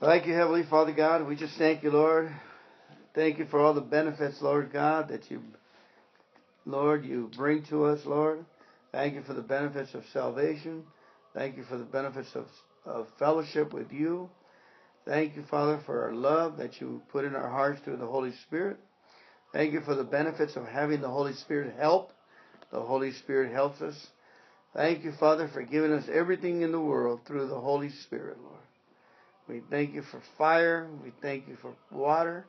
Thank 0.00 0.26
you, 0.26 0.32
Heavenly 0.32 0.62
Father 0.62 0.94
God. 0.94 1.28
We 1.28 1.36
just 1.36 1.58
thank 1.58 1.82
you, 1.82 1.90
Lord. 1.90 2.34
Thank 3.14 3.38
you 3.38 3.44
for 3.44 3.60
all 3.60 3.74
the 3.74 3.82
benefits, 3.82 4.40
Lord 4.40 4.72
God, 4.72 5.08
that 5.08 5.30
you, 5.30 5.42
Lord, 6.64 7.04
you 7.04 7.30
bring 7.36 7.64
to 7.64 7.84
us, 7.84 8.00
Lord. 8.06 8.46
Thank 8.92 9.12
you 9.14 9.22
for 9.22 9.34
the 9.34 9.42
benefits 9.42 9.92
of 9.92 10.02
salvation. 10.14 10.84
Thank 11.34 11.58
you 11.58 11.64
for 11.64 11.76
the 11.76 11.84
benefits 11.84 12.30
of, 12.34 12.46
of 12.86 13.08
fellowship 13.18 13.74
with 13.74 13.92
you. 13.92 14.30
Thank 15.04 15.36
you, 15.36 15.44
Father, 15.50 15.82
for 15.84 16.04
our 16.04 16.14
love 16.14 16.56
that 16.56 16.80
you 16.80 17.02
put 17.12 17.26
in 17.26 17.36
our 17.36 17.50
hearts 17.50 17.82
through 17.84 17.98
the 17.98 18.06
Holy 18.06 18.32
Spirit. 18.46 18.78
Thank 19.52 19.74
you 19.74 19.82
for 19.82 19.94
the 19.94 20.04
benefits 20.04 20.56
of 20.56 20.64
having 20.64 21.02
the 21.02 21.10
Holy 21.10 21.34
Spirit 21.34 21.74
help. 21.78 22.12
The 22.72 22.80
Holy 22.80 23.12
Spirit 23.12 23.52
helps 23.52 23.82
us. 23.82 24.06
Thank 24.74 25.04
you, 25.04 25.12
Father, 25.20 25.50
for 25.52 25.62
giving 25.62 25.92
us 25.92 26.08
everything 26.10 26.62
in 26.62 26.72
the 26.72 26.80
world 26.80 27.20
through 27.26 27.48
the 27.48 27.60
Holy 27.60 27.90
Spirit, 27.90 28.38
Lord. 28.40 28.59
We 29.50 29.62
thank 29.68 29.94
you 29.94 30.02
for 30.02 30.22
fire. 30.38 30.88
We 31.02 31.12
thank 31.20 31.48
you 31.48 31.56
for 31.60 31.74
water. 31.90 32.46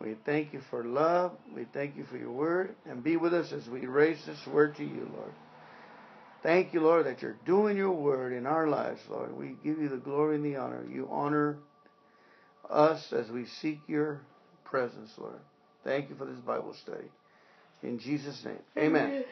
We 0.00 0.16
thank 0.24 0.52
you 0.52 0.60
for 0.70 0.84
love. 0.84 1.32
We 1.54 1.66
thank 1.74 1.96
you 1.96 2.04
for 2.04 2.16
your 2.16 2.30
word. 2.30 2.76
And 2.86 3.02
be 3.02 3.16
with 3.16 3.34
us 3.34 3.52
as 3.52 3.68
we 3.68 3.86
raise 3.86 4.24
this 4.24 4.38
word 4.46 4.76
to 4.76 4.84
you, 4.84 5.10
Lord. 5.12 5.32
Thank 6.44 6.74
you, 6.74 6.80
Lord, 6.80 7.06
that 7.06 7.22
you're 7.22 7.36
doing 7.44 7.76
your 7.76 7.92
word 7.92 8.32
in 8.32 8.46
our 8.46 8.68
lives, 8.68 9.00
Lord. 9.08 9.36
We 9.36 9.56
give 9.64 9.78
you 9.78 9.88
the 9.88 9.96
glory 9.96 10.36
and 10.36 10.44
the 10.44 10.56
honor. 10.56 10.84
You 10.88 11.08
honor 11.10 11.58
us 12.70 13.12
as 13.12 13.28
we 13.28 13.46
seek 13.60 13.80
your 13.88 14.20
presence, 14.64 15.10
Lord. 15.18 15.40
Thank 15.82 16.08
you 16.08 16.16
for 16.16 16.24
this 16.24 16.38
Bible 16.40 16.74
study. 16.82 17.10
In 17.82 17.98
Jesus' 17.98 18.40
name. 18.44 18.58
Amen. 18.78 19.24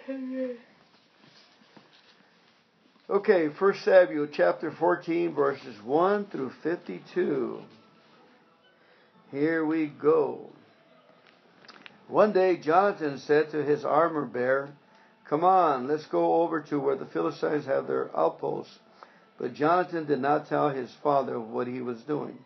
Okay, 3.11 3.49
1 3.49 3.75
Samuel 3.83 4.29
chapter 4.33 4.71
14, 4.71 5.35
verses 5.35 5.75
1 5.83 6.27
through 6.27 6.53
52. 6.63 7.61
Here 9.33 9.67
we 9.67 9.87
go. 9.87 10.51
One 12.07 12.33
day 12.33 12.57
Jonathan 12.57 13.19
said 13.19 13.51
to 13.51 13.65
his 13.65 13.85
armor 13.85 14.27
bearer, 14.27 14.71
Come 15.29 15.43
on, 15.43 15.89
let's 15.89 16.07
go 16.07 16.35
over 16.43 16.61
to 16.61 16.79
where 16.79 16.95
the 16.95 17.05
Philistines 17.07 17.67
have 17.67 17.89
their 17.89 18.17
outposts. 18.17 18.79
But 19.39 19.55
Jonathan 19.55 20.07
did 20.07 20.21
not 20.21 20.49
tell 20.49 20.69
his 20.69 20.95
father 21.03 21.41
what 21.41 21.67
he 21.67 21.81
was 21.81 22.01
doing. 22.03 22.39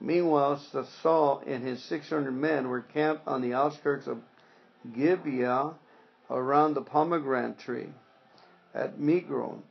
Meanwhile, 0.00 0.62
Saul 1.02 1.42
and 1.44 1.66
his 1.66 1.82
600 1.82 2.30
men 2.30 2.68
were 2.68 2.82
camped 2.82 3.26
on 3.26 3.42
the 3.42 3.54
outskirts 3.54 4.06
of 4.06 4.18
Gibeah 4.94 5.74
around 6.30 6.74
the 6.74 6.82
pomegranate 6.82 7.58
tree 7.58 7.88
at 8.72 9.00
Migron. 9.00 9.62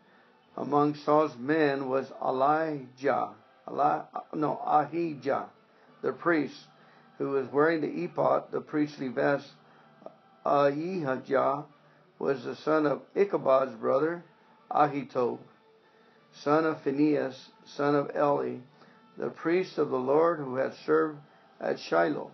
Among 0.57 0.95
Saul's 0.95 1.37
men 1.37 1.87
was 1.87 2.11
Elijah, 2.19 3.29
Eli, 3.69 4.01
no, 4.33 4.57
Ahijah, 4.65 5.45
the 6.01 6.11
priest, 6.11 6.59
who 7.19 7.29
was 7.29 7.47
wearing 7.51 7.81
the 7.81 8.03
ephod, 8.05 8.51
the 8.51 8.61
priestly 8.61 9.07
vest. 9.07 9.51
Ahijah 10.43 11.65
was 12.17 12.43
the 12.43 12.55
son 12.55 12.87
of 12.87 13.01
Ichabod's 13.15 13.75
brother, 13.75 14.23
Ahitub, 14.71 15.37
son 16.33 16.65
of 16.65 16.81
Phinehas, 16.81 17.49
son 17.65 17.93
of 17.93 18.09
Eli, 18.15 18.57
the 19.17 19.29
priest 19.29 19.77
of 19.77 19.89
the 19.89 19.99
Lord 19.99 20.39
who 20.39 20.55
had 20.55 20.73
served 20.85 21.19
at 21.61 21.79
Shiloh. 21.79 22.31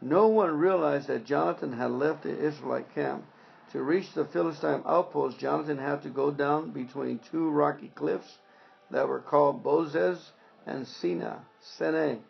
No 0.00 0.28
one 0.28 0.56
realized 0.56 1.08
that 1.08 1.24
Jonathan 1.24 1.72
had 1.72 1.90
left 1.90 2.22
the 2.22 2.38
Israelite 2.38 2.94
camp. 2.94 3.24
To 3.72 3.82
reach 3.82 4.12
the 4.14 4.24
Philistine 4.24 4.82
outpost, 4.86 5.38
Jonathan 5.38 5.78
had 5.78 6.02
to 6.02 6.08
go 6.08 6.30
down 6.30 6.70
between 6.70 7.18
two 7.30 7.50
rocky 7.50 7.90
cliffs 7.94 8.38
that 8.90 9.08
were 9.08 9.20
called 9.20 9.64
Bozez 9.64 10.30
and 10.66 10.86
Sina, 10.86 11.44
Sene. 11.60 12.22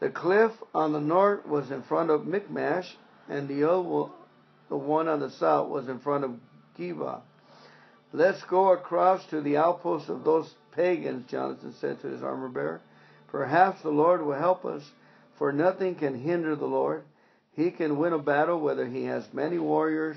The 0.00 0.10
cliff 0.10 0.52
on 0.74 0.92
the 0.92 1.00
north 1.00 1.46
was 1.46 1.70
in 1.70 1.82
front 1.82 2.10
of 2.10 2.26
Michmash, 2.26 2.96
and 3.28 3.48
the 3.48 3.64
other, 3.64 4.10
the 4.68 4.76
one 4.76 5.08
on 5.08 5.20
the 5.20 5.30
south, 5.30 5.68
was 5.68 5.88
in 5.88 5.98
front 5.98 6.24
of 6.24 6.38
Geba. 6.78 7.20
Let's 8.12 8.44
go 8.44 8.72
across 8.72 9.26
to 9.26 9.40
the 9.40 9.56
outpost 9.56 10.08
of 10.08 10.24
those 10.24 10.54
pagans, 10.70 11.28
Jonathan 11.28 11.72
said 11.72 12.00
to 12.00 12.06
his 12.06 12.22
armor 12.22 12.48
bearer. 12.48 12.80
Perhaps 13.28 13.82
the 13.82 13.90
Lord 13.90 14.22
will 14.22 14.38
help 14.38 14.64
us, 14.64 14.88
for 15.36 15.52
nothing 15.52 15.96
can 15.96 16.14
hinder 16.14 16.54
the 16.54 16.66
Lord. 16.66 17.02
He 17.52 17.72
can 17.72 17.98
win 17.98 18.12
a 18.12 18.18
battle 18.18 18.60
whether 18.60 18.86
he 18.86 19.04
has 19.04 19.32
many 19.32 19.58
warriors 19.58 20.16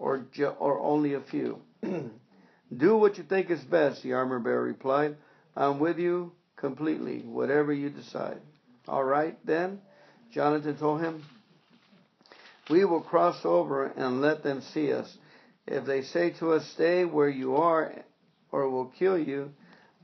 or, 0.00 0.24
ju- 0.32 0.46
or 0.46 0.80
only 0.80 1.14
a 1.14 1.20
few. 1.20 1.60
Do 2.76 2.96
what 2.96 3.18
you 3.18 3.24
think 3.24 3.50
is 3.50 3.60
best, 3.60 4.02
the 4.02 4.14
armor 4.14 4.40
bearer 4.40 4.62
replied. 4.62 5.16
I'm 5.54 5.78
with 5.78 5.98
you 5.98 6.32
completely, 6.56 7.20
whatever 7.20 7.72
you 7.72 7.90
decide. 7.90 8.40
All 8.88 9.04
right, 9.04 9.38
then, 9.46 9.80
Jonathan 10.32 10.76
told 10.76 11.02
him. 11.02 11.22
We 12.70 12.84
will 12.84 13.02
cross 13.02 13.44
over 13.44 13.86
and 13.86 14.20
let 14.20 14.42
them 14.42 14.62
see 14.72 14.92
us. 14.92 15.12
If 15.66 15.84
they 15.84 16.02
say 16.02 16.30
to 16.38 16.52
us, 16.52 16.66
Stay 16.74 17.04
where 17.04 17.28
you 17.28 17.56
are, 17.56 17.92
or 18.52 18.70
we'll 18.70 18.92
kill 18.98 19.18
you, 19.18 19.52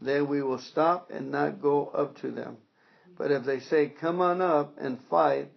then 0.02 0.28
we 0.28 0.42
will 0.42 0.58
stop 0.58 1.10
and 1.10 1.30
not 1.30 1.62
go 1.62 1.86
up 1.86 2.18
to 2.18 2.30
them. 2.30 2.58
But 3.16 3.30
if 3.30 3.44
they 3.44 3.60
say, 3.60 3.88
Come 3.88 4.20
on 4.20 4.42
up 4.42 4.76
and 4.78 4.98
fight, 5.08 5.50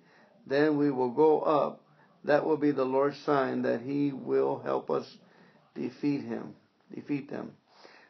then 0.46 0.78
we 0.78 0.92
will 0.92 1.12
go 1.12 1.42
up. 1.42 1.84
That 2.24 2.46
will 2.46 2.58
be 2.58 2.72
the 2.72 2.86
Lord's 2.86 3.18
sign 3.20 3.62
that 3.64 3.82
He 3.82 4.12
will 4.12 4.60
help 4.60 4.90
us 4.90 5.18
defeat 5.76 6.22
him, 6.22 6.56
defeat 6.94 7.30
them. 7.30 7.54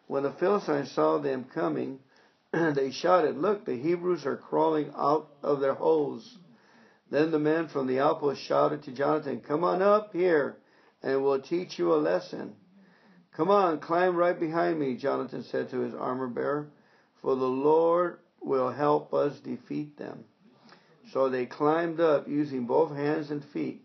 When 0.07 0.23
the 0.23 0.31
Philistines 0.31 0.91
saw 0.91 1.19
them 1.19 1.45
coming, 1.53 1.99
they 2.51 2.91
shouted, 2.91 3.37
Look, 3.37 3.65
the 3.65 3.77
Hebrews 3.77 4.25
are 4.25 4.37
crawling 4.37 4.91
out 4.95 5.29
of 5.43 5.59
their 5.59 5.75
holes. 5.75 6.37
Then 7.11 7.31
the 7.31 7.39
men 7.39 7.67
from 7.67 7.87
the 7.87 7.99
outpost 7.99 8.41
shouted 8.41 8.83
to 8.83 8.91
Jonathan, 8.91 9.41
Come 9.41 9.63
on 9.63 9.81
up 9.81 10.13
here, 10.13 10.57
and 11.03 11.23
we'll 11.23 11.39
teach 11.39 11.77
you 11.77 11.93
a 11.93 11.97
lesson. 11.97 12.55
Come 13.35 13.49
on, 13.49 13.79
climb 13.79 14.15
right 14.15 14.39
behind 14.39 14.79
me, 14.79 14.95
Jonathan 14.95 15.43
said 15.43 15.69
to 15.69 15.79
his 15.79 15.93
armor 15.93 16.27
bearer, 16.27 16.67
for 17.21 17.35
the 17.35 17.45
Lord 17.45 18.19
will 18.41 18.71
help 18.71 19.13
us 19.13 19.39
defeat 19.39 19.97
them. 19.97 20.25
So 21.11 21.29
they 21.29 21.45
climbed 21.45 21.99
up 21.99 22.27
using 22.27 22.65
both 22.65 22.95
hands 22.95 23.31
and 23.31 23.43
feet, 23.43 23.83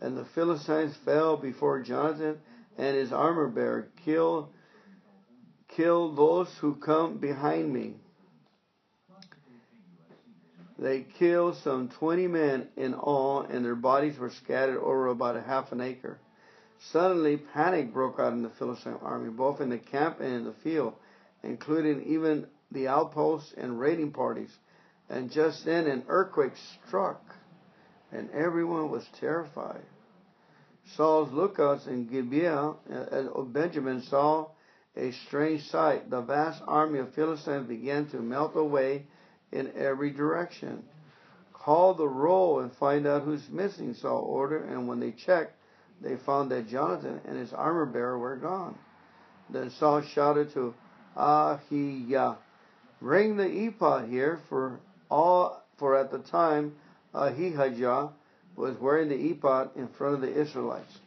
and 0.00 0.16
the 0.16 0.24
Philistines 0.34 0.96
fell 1.04 1.36
before 1.36 1.82
Jonathan 1.82 2.38
and 2.78 2.96
his 2.96 3.12
armor 3.12 3.48
bearer. 3.48 3.88
Kill, 4.04 4.50
kill 5.68 6.14
those 6.14 6.48
who 6.60 6.74
come 6.74 7.18
behind 7.18 7.72
me. 7.72 7.94
They 10.78 11.06
killed 11.18 11.56
some 11.56 11.88
20 11.88 12.26
men 12.28 12.68
in 12.76 12.92
all, 12.92 13.40
and 13.40 13.64
their 13.64 13.74
bodies 13.74 14.18
were 14.18 14.30
scattered 14.30 14.78
over 14.78 15.06
about 15.06 15.36
a 15.36 15.40
half 15.40 15.72
an 15.72 15.80
acre. 15.80 16.18
Suddenly, 16.92 17.38
panic 17.38 17.94
broke 17.94 18.20
out 18.20 18.34
in 18.34 18.42
the 18.42 18.50
Philistine 18.50 18.98
army, 19.02 19.30
both 19.30 19.62
in 19.62 19.70
the 19.70 19.78
camp 19.78 20.20
and 20.20 20.34
in 20.34 20.44
the 20.44 20.52
field, 20.52 20.92
including 21.42 22.02
even 22.02 22.46
the 22.70 22.88
outposts 22.88 23.54
and 23.56 23.80
raiding 23.80 24.12
parties. 24.12 24.54
And 25.08 25.30
just 25.30 25.64
then, 25.64 25.86
an 25.86 26.04
earthquake 26.08 26.52
struck, 26.86 27.22
and 28.16 28.30
everyone 28.30 28.90
was 28.90 29.06
terrified. 29.20 29.82
Saul's 30.94 31.32
lookouts 31.32 31.86
in 31.86 32.06
Gibeah 32.06 32.74
uh, 32.90 32.94
uh, 32.94 33.30
of 33.34 33.52
Benjamin 33.52 34.02
saw 34.02 34.48
a 34.96 35.12
strange 35.26 35.62
sight. 35.68 36.08
The 36.08 36.22
vast 36.22 36.62
army 36.66 37.00
of 37.00 37.14
Philistines 37.14 37.68
began 37.68 38.06
to 38.10 38.18
melt 38.18 38.56
away 38.56 39.04
in 39.52 39.72
every 39.76 40.10
direction. 40.10 40.84
Call 41.52 41.94
the 41.94 42.08
roll 42.08 42.60
and 42.60 42.72
find 42.72 43.06
out 43.06 43.22
who's 43.22 43.48
missing, 43.50 43.94
Saul 43.94 44.22
ordered, 44.22 44.68
and 44.68 44.88
when 44.88 45.00
they 45.00 45.10
checked, 45.10 45.52
they 46.00 46.16
found 46.16 46.50
that 46.50 46.68
Jonathan 46.68 47.20
and 47.26 47.36
his 47.36 47.52
armor 47.52 47.86
bearer 47.86 48.18
were 48.18 48.36
gone. 48.36 48.78
Then 49.50 49.70
Saul 49.70 50.02
shouted 50.02 50.52
to 50.54 50.74
Ahijah, 51.16 52.38
Bring 53.00 53.36
the 53.36 53.46
ephod 53.46 54.08
here, 54.08 54.40
for 54.48 54.80
all 55.10 55.62
for 55.78 55.96
at 55.96 56.10
the 56.10 56.18
time 56.18 56.74
Ahijah 57.14 58.10
was 58.56 58.76
wearing 58.78 59.08
the 59.08 59.30
ephod 59.30 59.70
in 59.76 59.88
front 59.88 60.14
of 60.14 60.20
the 60.20 60.40
Israelites. 60.40 60.98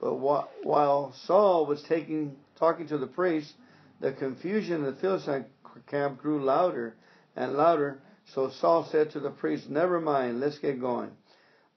But 0.00 0.14
while 0.14 1.12
Saul 1.24 1.66
was 1.66 1.82
taking 1.82 2.36
talking 2.56 2.86
to 2.88 2.98
the 2.98 3.06
priest, 3.06 3.54
the 4.00 4.12
confusion 4.12 4.76
in 4.76 4.84
the 4.84 4.92
Philistine 4.92 5.46
camp 5.86 6.18
grew 6.18 6.42
louder 6.42 6.94
and 7.34 7.54
louder. 7.54 8.00
So 8.34 8.50
Saul 8.50 8.84
said 8.84 9.10
to 9.12 9.20
the 9.20 9.30
priest, 9.30 9.70
Never 9.70 10.00
mind, 10.00 10.40
let's 10.40 10.58
get 10.58 10.80
going. 10.80 11.10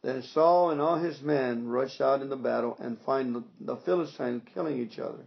Then 0.01 0.21
Saul 0.21 0.71
and 0.71 0.81
all 0.81 0.97
his 0.97 1.21
men 1.21 1.67
rushed 1.67 2.01
out 2.01 2.21
in 2.21 2.29
the 2.29 2.37
battle 2.37 2.77
and 2.79 2.99
find 3.01 3.43
the 3.59 3.75
Philistines 3.77 4.43
killing 4.53 4.79
each 4.79 4.97
other. 4.97 5.25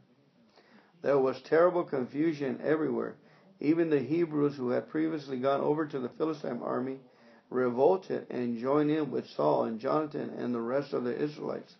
There 1.02 1.18
was 1.18 1.40
terrible 1.42 1.84
confusion 1.84 2.60
everywhere. 2.62 3.16
Even 3.60 3.90
the 3.90 4.00
Hebrews 4.00 4.56
who 4.56 4.70
had 4.70 4.88
previously 4.88 5.38
gone 5.38 5.60
over 5.60 5.86
to 5.86 5.98
the 5.98 6.08
Philistine 6.08 6.60
army 6.62 6.98
revolted 7.52 8.26
and 8.30 8.58
joined 8.58 8.90
in 8.90 9.10
with 9.10 9.26
Saul 9.28 9.64
and 9.64 9.80
Jonathan 9.80 10.30
and 10.38 10.54
the 10.54 10.60
rest 10.60 10.92
of 10.92 11.04
the 11.04 11.16
Israelites. 11.16 11.74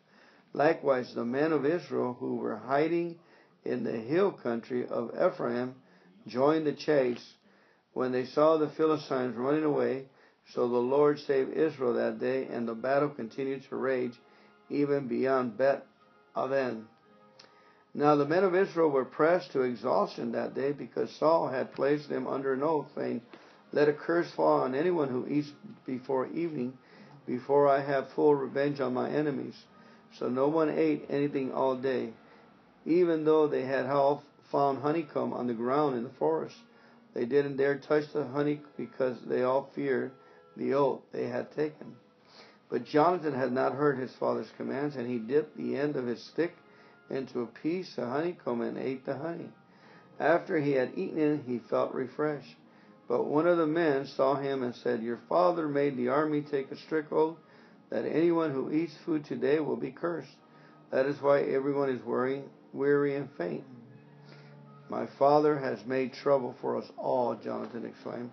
Likewise, 0.52 1.14
the 1.14 1.24
men 1.24 1.52
of 1.52 1.64
Israel 1.64 2.16
who 2.18 2.36
were 2.36 2.56
hiding 2.56 3.18
in 3.64 3.84
the 3.84 3.92
hill 3.92 4.32
country 4.32 4.86
of 4.86 5.12
Ephraim 5.14 5.74
joined 6.26 6.66
the 6.66 6.72
chase. 6.74 7.34
when 7.94 8.12
they 8.12 8.24
saw 8.24 8.56
the 8.56 8.70
Philistines 8.70 9.36
running 9.36 9.64
away. 9.64 10.06
So 10.54 10.68
the 10.68 10.76
Lord 10.76 11.18
saved 11.20 11.52
Israel 11.52 11.94
that 11.94 12.18
day, 12.18 12.46
and 12.46 12.66
the 12.66 12.74
battle 12.74 13.10
continued 13.10 13.62
to 13.68 13.76
rage 13.76 14.18
even 14.70 15.08
beyond 15.08 15.56
Bet 15.56 15.86
Aven. 16.34 16.86
Now 17.94 18.16
the 18.16 18.26
men 18.26 18.42
of 18.44 18.54
Israel 18.54 18.88
were 18.88 19.04
pressed 19.04 19.52
to 19.52 19.62
exhaustion 19.62 20.32
that 20.32 20.54
day 20.54 20.72
because 20.72 21.10
Saul 21.18 21.48
had 21.48 21.74
placed 21.74 22.08
them 22.08 22.26
under 22.26 22.54
an 22.54 22.62
oath, 22.62 22.88
saying, 22.94 23.20
Let 23.72 23.88
a 23.88 23.92
curse 23.92 24.30
fall 24.30 24.60
on 24.60 24.74
anyone 24.74 25.08
who 25.08 25.26
eats 25.26 25.50
before 25.86 26.26
evening, 26.26 26.76
before 27.26 27.68
I 27.68 27.80
have 27.80 28.10
full 28.10 28.34
revenge 28.34 28.80
on 28.80 28.92
my 28.92 29.08
enemies. 29.08 29.64
So 30.18 30.28
no 30.28 30.48
one 30.48 30.68
ate 30.68 31.06
anything 31.08 31.52
all 31.52 31.76
day, 31.76 32.12
even 32.84 33.24
though 33.24 33.46
they 33.46 33.62
had 33.62 33.86
found 34.50 34.82
honeycomb 34.82 35.32
on 35.32 35.46
the 35.46 35.54
ground 35.54 35.96
in 35.96 36.04
the 36.04 36.10
forest. 36.10 36.56
They 37.14 37.24
didn't 37.24 37.56
dare 37.56 37.78
touch 37.78 38.12
the 38.12 38.26
honey 38.26 38.60
because 38.76 39.16
they 39.26 39.42
all 39.42 39.70
feared 39.74 40.12
the 40.56 40.74
oath 40.74 41.00
they 41.12 41.28
had 41.28 41.50
taken. 41.52 41.96
But 42.68 42.84
Jonathan 42.84 43.34
had 43.34 43.52
not 43.52 43.74
heard 43.74 43.98
his 43.98 44.14
father's 44.14 44.50
commands, 44.56 44.96
and 44.96 45.06
he 45.06 45.18
dipped 45.18 45.56
the 45.56 45.76
end 45.76 45.96
of 45.96 46.06
his 46.06 46.22
stick 46.22 46.54
into 47.10 47.40
a 47.40 47.46
piece 47.46 47.96
of 47.98 48.08
honeycomb 48.08 48.60
and 48.62 48.78
ate 48.78 49.04
the 49.04 49.16
honey. 49.16 49.50
After 50.18 50.58
he 50.58 50.72
had 50.72 50.92
eaten 50.96 51.18
it, 51.18 51.40
he 51.46 51.58
felt 51.58 51.94
refreshed. 51.94 52.56
But 53.08 53.26
one 53.26 53.46
of 53.46 53.58
the 53.58 53.66
men 53.66 54.06
saw 54.06 54.36
him 54.36 54.62
and 54.62 54.74
said, 54.74 55.02
Your 55.02 55.20
father 55.28 55.68
made 55.68 55.96
the 55.96 56.08
army 56.08 56.42
take 56.42 56.70
a 56.70 56.76
strict 56.76 57.12
oath 57.12 57.36
that 57.90 58.06
anyone 58.06 58.52
who 58.52 58.72
eats 58.72 58.96
food 59.04 59.24
today 59.24 59.60
will 59.60 59.76
be 59.76 59.90
cursed. 59.90 60.36
That 60.90 61.06
is 61.06 61.20
why 61.20 61.40
everyone 61.40 61.90
is 61.90 62.02
weary, 62.04 62.42
weary 62.72 63.16
and 63.16 63.28
faint. 63.36 63.64
My 64.88 65.06
father 65.18 65.58
has 65.58 65.84
made 65.86 66.12
trouble 66.12 66.54
for 66.60 66.76
us 66.76 66.90
all, 66.96 67.34
Jonathan 67.34 67.86
exclaimed. 67.86 68.30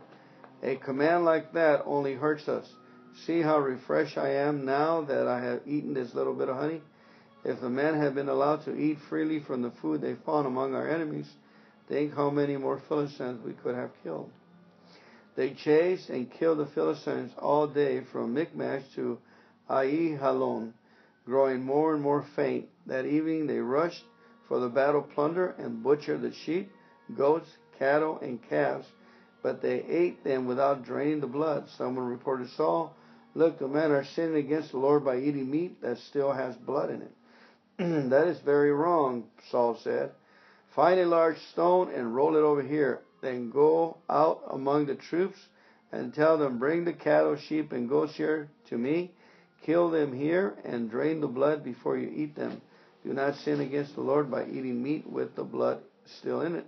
A 0.62 0.76
command 0.76 1.26
like 1.26 1.54
that 1.54 1.84
only 1.86 2.16
hurts 2.16 2.48
us. 2.48 2.68
See 3.26 3.42
how 3.42 3.60
refreshed 3.60 4.18
I 4.18 4.30
am 4.30 4.66
now 4.66 5.02
that 5.02 5.28
I 5.28 5.42
have 5.42 5.62
eaten 5.66 5.94
this 5.94 6.14
little 6.14 6.34
bit 6.34 6.50
of 6.50 6.58
honey? 6.58 6.82
If 7.44 7.62
the 7.62 7.70
men 7.70 7.96
had 7.96 8.14
been 8.14 8.30
allowed 8.30 8.66
to 8.66 8.76
eat 8.76 8.98
freely 9.10 9.40
from 9.40 9.62
the 9.62 9.72
food 9.82 10.02
they 10.02 10.16
found 10.26 10.48
among 10.48 10.76
our 10.76 10.88
enemies, 10.88 11.30
think 11.88 12.14
how 12.14 12.30
many 12.30 12.58
more 12.58 12.82
Philistines 12.88 13.44
we 13.44 13.54
could 13.54 13.76
have 13.76 13.92
killed. 14.04 14.30
They 15.40 15.52
chased 15.52 16.10
and 16.10 16.30
killed 16.30 16.58
the 16.58 16.66
Philistines 16.66 17.32
all 17.38 17.66
day 17.66 18.02
from 18.02 18.34
Michmash 18.34 18.84
to 18.96 19.20
Aijalon, 19.70 20.74
growing 21.26 21.64
more 21.64 21.94
and 21.94 22.04
more 22.04 22.26
faint. 22.36 22.68
That 22.88 23.06
evening 23.06 23.48
they 23.48 23.60
rushed 23.60 24.04
for 24.50 24.60
the 24.60 24.68
battle 24.68 25.02
plunder 25.02 25.56
and 25.58 25.82
butchered 25.82 26.24
the 26.24 26.34
sheep, 26.34 26.70
goats, 27.16 27.48
cattle, 27.78 28.20
and 28.22 28.44
calves, 28.50 28.86
but 29.42 29.62
they 29.62 29.82
ate 29.84 30.26
them 30.26 30.46
without 30.46 30.84
draining 30.84 31.22
the 31.22 31.28
blood. 31.28 31.70
Someone 31.70 32.08
reported 32.08 32.50
Saul, 32.50 32.94
Look, 33.34 33.60
the 33.60 33.70
men 33.70 33.92
are 33.92 34.04
sinning 34.04 34.46
against 34.46 34.72
the 34.72 34.78
Lord 34.78 35.06
by 35.06 35.20
eating 35.20 35.50
meat 35.50 35.82
that 35.82 36.00
still 36.00 36.34
has 36.34 36.58
blood 36.58 36.90
in 36.90 37.02
it. 37.02 37.14
that 38.10 38.28
is 38.28 38.40
very 38.40 38.74
wrong, 38.74 39.24
Saul 39.50 39.78
said. 39.78 40.12
Find 40.76 41.00
a 41.00 41.06
large 41.06 41.40
stone 41.54 41.94
and 41.94 42.14
roll 42.14 42.36
it 42.36 42.42
over 42.42 42.62
here. 42.62 43.04
Then 43.22 43.50
go 43.50 43.98
out 44.10 44.42
among 44.50 44.86
the 44.86 44.96
troops 44.96 45.38
and 45.92 46.14
tell 46.14 46.38
them, 46.38 46.60
Bring 46.60 46.86
the 46.86 46.94
cattle, 46.94 47.36
sheep, 47.36 47.72
and 47.72 47.90
goats 47.90 48.16
here 48.16 48.50
to 48.70 48.78
me. 48.78 49.12
Kill 49.64 49.90
them 49.90 50.14
here 50.14 50.56
and 50.64 50.90
drain 50.90 51.20
the 51.20 51.28
blood 51.28 51.64
before 51.64 51.98
you 51.98 52.10
eat 52.10 52.36
them. 52.36 52.62
Do 53.04 53.14
not 53.14 53.36
sin 53.36 53.60
against 53.60 53.96
the 53.96 54.02
Lord 54.02 54.32
by 54.32 54.46
eating 54.46 54.82
meat 54.82 55.10
with 55.10 55.36
the 55.36 55.44
blood 55.44 55.82
still 56.06 56.42
in 56.42 56.56
it. 56.56 56.66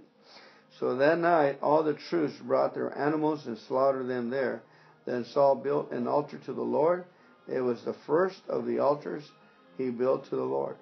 So 0.79 0.95
that 0.95 1.19
night 1.19 1.59
all 1.61 1.83
the 1.83 1.93
troops 1.93 2.35
brought 2.39 2.73
their 2.73 2.97
animals 2.97 3.47
and 3.47 3.57
slaughtered 3.57 4.07
them 4.07 4.29
there. 4.29 4.61
Then 5.05 5.25
Saul 5.25 5.55
built 5.55 5.91
an 5.91 6.07
altar 6.07 6.37
to 6.45 6.53
the 6.53 6.61
Lord. 6.61 7.05
It 7.47 7.61
was 7.61 7.83
the 7.83 7.95
first 8.05 8.41
of 8.47 8.65
the 8.65 8.79
altars 8.79 9.29
he 9.77 9.89
built 9.89 10.25
to 10.25 10.35
the 10.35 10.43
Lord. 10.43 10.75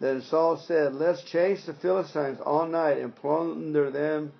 Then 0.00 0.22
Saul 0.22 0.56
said, 0.56 0.94
Let's 0.94 1.22
chase 1.22 1.66
the 1.66 1.74
Philistines 1.74 2.40
all 2.40 2.66
night 2.66 2.98
and 2.98 3.14
plunder 3.14 3.90
them 3.90 4.32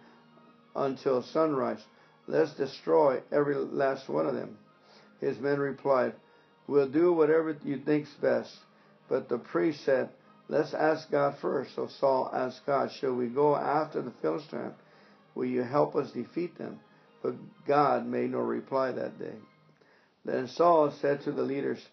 until 0.75 1.23
sunrise. 1.23 1.83
Let's 2.27 2.55
destroy 2.55 3.23
every 3.31 3.57
last 3.57 4.09
one 4.09 4.27
of 4.27 4.35
them. 4.35 4.59
His 5.21 5.39
men 5.39 5.59
replied, 5.59 6.15
We'll 6.67 6.89
do 6.89 7.13
whatever 7.13 7.57
you 7.65 7.79
think's 7.79 8.15
best. 8.15 8.57
But 9.09 9.29
the 9.29 9.39
priest 9.39 9.85
said, 9.85 10.11
Let's 10.49 10.75
ask 10.75 11.11
God 11.11 11.37
first. 11.41 11.75
So 11.75 11.89
Saul 11.89 12.31
asked 12.33 12.67
God, 12.67 12.91
Shall 12.93 13.15
we 13.15 13.29
go 13.29 13.57
after 13.57 14.03
the 14.03 14.13
Philistines? 14.23 14.75
Will 15.35 15.47
you 15.47 15.63
help 15.63 15.97
us 15.97 16.13
defeat 16.13 16.59
them? 16.59 16.81
But 17.23 17.35
God 17.67 18.07
made 18.07 18.31
no 18.31 18.41
reply 18.41 18.93
that 18.93 19.19
day. 19.19 19.35
Then 20.25 20.49
Saul 20.49 20.93
said 21.01 21.23
to 21.23 21.33
the 21.33 21.43
leaders, 21.43 21.85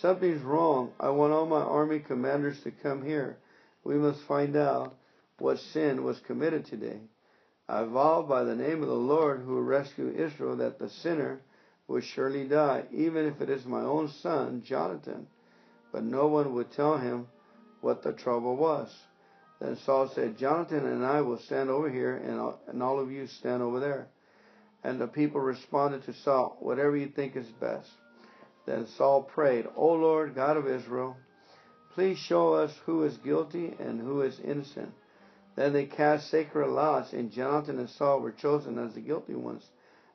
Something's 0.00 0.42
wrong. 0.42 0.92
I 1.00 1.10
want 1.10 1.32
all 1.32 1.46
my 1.46 1.60
army 1.60 2.00
commanders 2.00 2.60
to 2.62 2.70
come 2.70 3.04
here. 3.04 3.38
We 3.84 3.94
must 3.94 4.20
find 4.22 4.56
out 4.56 4.94
what 5.38 5.58
sin 5.58 6.04
was 6.04 6.20
committed 6.20 6.66
today. 6.66 7.00
I 7.68 7.84
vow 7.84 8.22
by 8.22 8.44
the 8.44 8.56
name 8.56 8.82
of 8.82 8.88
the 8.88 8.94
Lord 8.94 9.40
who 9.40 9.60
rescued 9.60 10.18
Israel 10.18 10.56
that 10.56 10.78
the 10.78 10.88
sinner 10.88 11.40
will 11.86 12.00
surely 12.00 12.48
die, 12.48 12.84
even 12.90 13.26
if 13.26 13.40
it 13.42 13.50
is 13.50 13.66
my 13.66 13.82
own 13.82 14.08
son, 14.08 14.62
Jonathan. 14.62 15.26
But 15.92 16.04
no 16.04 16.28
one 16.28 16.54
would 16.54 16.72
tell 16.72 16.96
him 16.96 17.28
what 17.80 18.02
the 18.02 18.12
trouble 18.12 18.56
was. 18.56 18.94
Then 19.60 19.76
Saul 19.76 20.08
said, 20.08 20.38
Jonathan 20.38 20.86
and 20.86 21.04
I 21.04 21.20
will 21.20 21.38
stand 21.38 21.68
over 21.68 21.90
here, 21.90 22.16
and 22.16 22.82
all 22.82 23.00
of 23.00 23.10
you 23.10 23.26
stand 23.26 23.62
over 23.62 23.80
there. 23.80 24.08
And 24.84 25.00
the 25.00 25.08
people 25.08 25.40
responded 25.40 26.04
to 26.04 26.14
Saul, 26.14 26.56
Whatever 26.60 26.96
you 26.96 27.08
think 27.08 27.36
is 27.36 27.48
best. 27.60 27.90
Then 28.66 28.86
Saul 28.96 29.22
prayed, 29.22 29.66
O 29.76 29.92
Lord, 29.94 30.34
God 30.34 30.56
of 30.56 30.66
Israel, 30.68 31.16
please 31.94 32.18
show 32.18 32.52
us 32.52 32.72
who 32.86 33.02
is 33.04 33.16
guilty 33.18 33.74
and 33.78 34.00
who 34.00 34.22
is 34.22 34.38
innocent. 34.40 34.92
Then 35.58 35.72
they 35.72 35.86
cast 35.86 36.30
sacred 36.30 36.68
lots, 36.68 37.12
and 37.12 37.32
Jonathan 37.32 37.80
and 37.80 37.90
Saul 37.90 38.20
were 38.20 38.30
chosen 38.30 38.78
as 38.78 38.94
the 38.94 39.00
guilty 39.00 39.34
ones, 39.34 39.64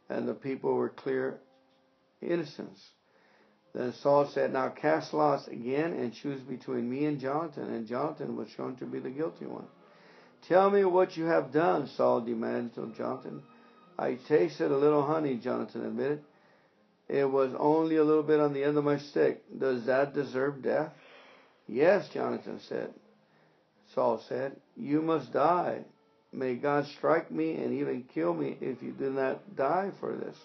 and 0.08 0.26
the 0.26 0.34
people 0.34 0.74
were 0.74 0.88
clear 0.88 1.42
innocents. 2.22 2.82
Then 3.74 3.92
Saul 3.92 4.26
said, 4.26 4.54
Now 4.54 4.70
cast 4.70 5.14
lots 5.14 5.50
again 5.50 5.92
and 5.92 6.14
choose 6.14 6.40
between 6.40 6.90
me 6.90 7.04
and 7.04 7.20
Jonathan. 7.20 7.74
And 7.74 7.86
Jonathan 7.86 8.38
was 8.38 8.48
shown 8.52 8.78
to 8.78 8.86
be 8.86 9.00
the 9.00 9.10
guilty 9.10 9.46
one. 9.46 9.66
Tell 10.48 10.70
me 10.70 10.86
what 10.86 11.18
you 11.18 11.26
have 11.26 11.52
done, 11.52 11.88
Saul 11.88 12.22
demanded 12.22 12.78
of 12.78 12.96
Jonathan. 12.96 13.44
I 14.00 14.18
tasted 14.30 14.72
a 14.72 14.78
little 14.78 15.06
honey, 15.06 15.36
Jonathan 15.36 15.86
admitted. 15.86 16.24
It 17.10 17.30
was 17.30 17.52
only 17.60 17.98
a 17.98 18.04
little 18.06 18.24
bit 18.24 18.40
on 18.40 18.54
the 18.54 18.64
end 18.64 18.78
of 18.78 18.86
my 18.86 18.98
stick. 18.98 19.44
Does 19.60 19.88
that 19.88 20.14
deserve 20.14 20.64
death? 20.64 20.94
Yes, 21.68 22.08
Jonathan 22.14 22.62
said. 22.62 22.94
Saul 23.94 24.20
said, 24.28 24.58
You 24.76 25.02
must 25.02 25.34
die. 25.34 25.84
May 26.32 26.56
God 26.56 26.88
strike 26.88 27.32
me 27.32 27.56
and 27.56 27.74
even 27.74 28.04
kill 28.14 28.34
me 28.34 28.58
if 28.60 28.82
you 28.82 28.92
do 28.92 29.12
not 29.12 29.56
die 29.56 29.92
for 30.00 30.16
this. 30.16 30.36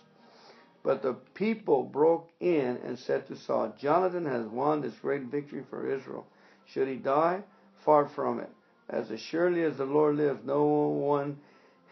But 0.82 1.02
the 1.02 1.14
people 1.34 1.82
broke 1.82 2.30
in 2.40 2.78
and 2.84 2.98
said 2.98 3.26
to 3.28 3.36
Saul, 3.36 3.74
Jonathan 3.78 4.26
has 4.26 4.46
won 4.46 4.80
this 4.80 4.94
great 5.00 5.22
victory 5.22 5.64
for 5.68 5.90
Israel. 5.90 6.26
Should 6.66 6.88
he 6.88 6.96
die? 6.96 7.42
Far 7.84 8.06
from 8.06 8.40
it. 8.40 8.50
As 8.88 9.08
surely 9.20 9.62
as 9.62 9.76
the 9.76 9.84
Lord 9.84 10.16
lives, 10.16 10.40
no 10.44 10.64
one 10.64 11.38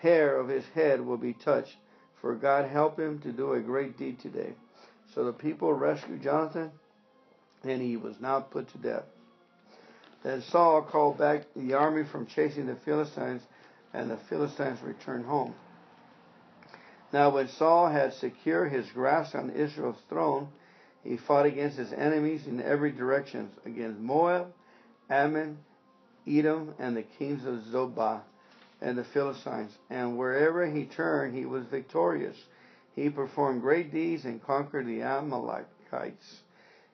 hair 0.00 0.38
of 0.38 0.48
his 0.48 0.64
head 0.74 1.00
will 1.00 1.16
be 1.16 1.32
touched 1.32 1.76
for 2.26 2.34
God 2.34 2.68
helped 2.68 2.98
him 2.98 3.20
to 3.20 3.30
do 3.30 3.52
a 3.52 3.60
great 3.60 3.96
deed 3.96 4.18
today. 4.18 4.54
So 5.14 5.24
the 5.24 5.32
people 5.32 5.72
rescued 5.72 6.22
Jonathan, 6.22 6.72
and 7.62 7.80
he 7.80 7.96
was 7.96 8.16
not 8.20 8.50
put 8.50 8.68
to 8.72 8.78
death. 8.78 9.04
Then 10.26 10.42
Saul 10.42 10.82
called 10.82 11.18
back 11.18 11.44
the 11.54 11.74
army 11.74 12.02
from 12.02 12.26
chasing 12.26 12.66
the 12.66 12.74
Philistines, 12.74 13.42
and 13.94 14.10
the 14.10 14.16
Philistines 14.16 14.82
returned 14.82 15.24
home. 15.24 15.54
Now, 17.12 17.30
when 17.30 17.46
Saul 17.46 17.86
had 17.86 18.12
secured 18.12 18.72
his 18.72 18.90
grasp 18.90 19.36
on 19.36 19.50
Israel's 19.50 20.02
throne, 20.08 20.48
he 21.04 21.16
fought 21.16 21.46
against 21.46 21.78
his 21.78 21.92
enemies 21.92 22.48
in 22.48 22.60
every 22.60 22.90
direction 22.90 23.50
against 23.64 24.00
Moab, 24.00 24.52
Ammon, 25.08 25.58
Edom, 26.26 26.74
and 26.80 26.96
the 26.96 27.04
kings 27.04 27.44
of 27.44 27.60
Zobah 27.72 28.22
and 28.80 28.98
the 28.98 29.04
Philistines. 29.04 29.70
And 29.90 30.18
wherever 30.18 30.66
he 30.66 30.86
turned, 30.86 31.36
he 31.36 31.46
was 31.46 31.66
victorious. 31.66 32.36
He 32.96 33.10
performed 33.10 33.60
great 33.60 33.92
deeds 33.92 34.24
and 34.24 34.42
conquered 34.42 34.88
the 34.88 35.02
Amalekites, 35.02 36.40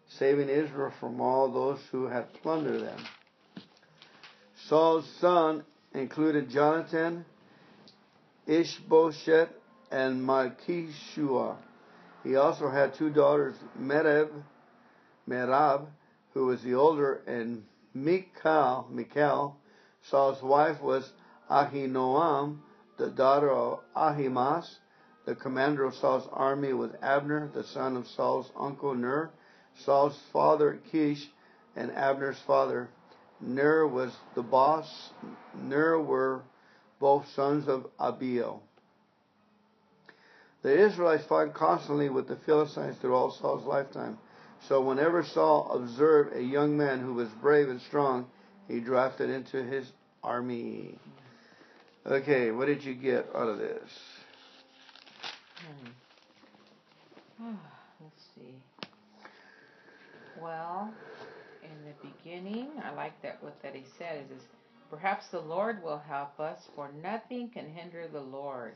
saving 0.07 0.51
Israel 0.51 0.93
from 1.01 1.19
all 1.23 1.51
those 1.51 1.81
who 1.91 2.09
had 2.09 2.31
plundered 2.35 2.83
them. 2.83 3.03
Saul's 4.69 5.09
son 5.21 5.65
included 5.93 6.49
Jonathan, 6.49 7.25
Ishbosheth, 8.47 9.51
and 9.91 10.23
Malchishua. 10.23 11.57
He 12.23 12.37
also 12.37 12.71
had 12.71 12.95
two 12.95 13.11
daughters, 13.11 13.57
Merab, 13.79 14.31
Merab, 15.29 15.87
who 16.33 16.47
was 16.47 16.63
the 16.63 16.75
older, 16.75 17.23
and 17.27 17.65
Michal, 17.95 18.87
Michal. 18.91 19.57
Saul's 20.03 20.43
wife 20.43 20.81
was 20.81 21.11
Ahinoam, 21.51 22.59
the 22.99 23.11
daughter 23.11 23.51
of 23.51 23.81
Ahimaaz. 23.97 24.79
The 25.27 25.35
commander 25.35 25.85
of 25.85 25.95
Saul's 25.95 26.29
army 26.33 26.73
was 26.73 26.93
Abner, 27.03 27.51
the 27.53 27.65
son 27.65 27.97
of 27.97 28.07
Saul's 28.07 28.51
uncle 28.57 28.95
Ner. 28.95 29.31
Saul's 29.85 30.19
father 30.33 30.81
Kish 30.91 31.29
and 31.77 31.91
Abner's 31.93 32.41
father 32.47 32.89
Ner 33.43 33.87
was 33.87 34.17
the 34.35 34.43
boss. 34.43 35.11
Ner 35.55 36.01
were 36.01 36.43
both 37.01 37.27
sons 37.35 37.69
of 37.69 37.87
Abiel. 37.99 38.63
The 40.63 40.87
Israelites 40.87 41.25
fought 41.25 41.53
constantly 41.55 42.09
with 42.09 42.29
the 42.29 42.37
Philistines 42.37 42.97
throughout 43.01 43.35
Saul's 43.35 43.65
lifetime. 43.65 44.19
So 44.69 44.81
whenever 44.81 45.25
Saul 45.25 45.73
observed 45.73 46.37
a 46.37 46.43
young 46.43 46.77
man 46.77 47.01
who 47.01 47.15
was 47.15 47.29
brave 47.41 47.69
and 47.69 47.81
strong, 47.81 48.27
he 48.69 48.79
drafted 48.79 49.29
into 49.29 49.65
his 49.65 49.91
army. 50.23 50.97
Okay, 52.07 52.53
what 52.53 52.67
did 52.67 52.85
you 52.85 52.95
get 52.95 53.29
out 53.35 53.49
of 53.49 53.59
this? 53.59 53.91
Hmm. 57.39 57.47
Let's 58.01 58.25
see. 58.37 58.55
Well, 60.41 60.95
beginning, 62.03 62.69
I 62.85 62.93
like 62.95 63.21
that 63.23 63.43
what 63.43 63.61
that 63.63 63.75
he 63.75 63.85
said 63.99 64.25
is, 64.25 64.39
is 64.39 64.43
perhaps 64.91 65.25
the 65.31 65.41
Lord 65.41 65.83
will 65.83 65.99
help 65.99 66.39
us, 66.41 66.59
for 66.75 66.91
nothing 67.03 67.51
can 67.51 67.69
hinder 67.69 68.07
the 68.13 68.21
Lord. 68.21 68.75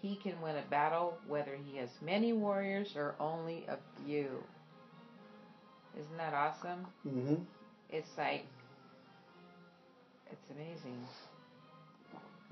He 0.00 0.16
can 0.16 0.40
win 0.40 0.56
a 0.56 0.64
battle 0.70 1.18
whether 1.28 1.56
he 1.56 1.76
has 1.78 1.90
many 2.00 2.32
warriors 2.32 2.92
or 2.96 3.14
only 3.20 3.66
a 3.68 3.76
few. 4.04 4.42
Isn't 5.94 6.16
that 6.16 6.32
awesome? 6.34 6.86
Mm-hmm. 7.06 7.34
It's 7.90 8.08
like 8.16 8.46
it's 10.30 10.50
amazing. 10.50 10.96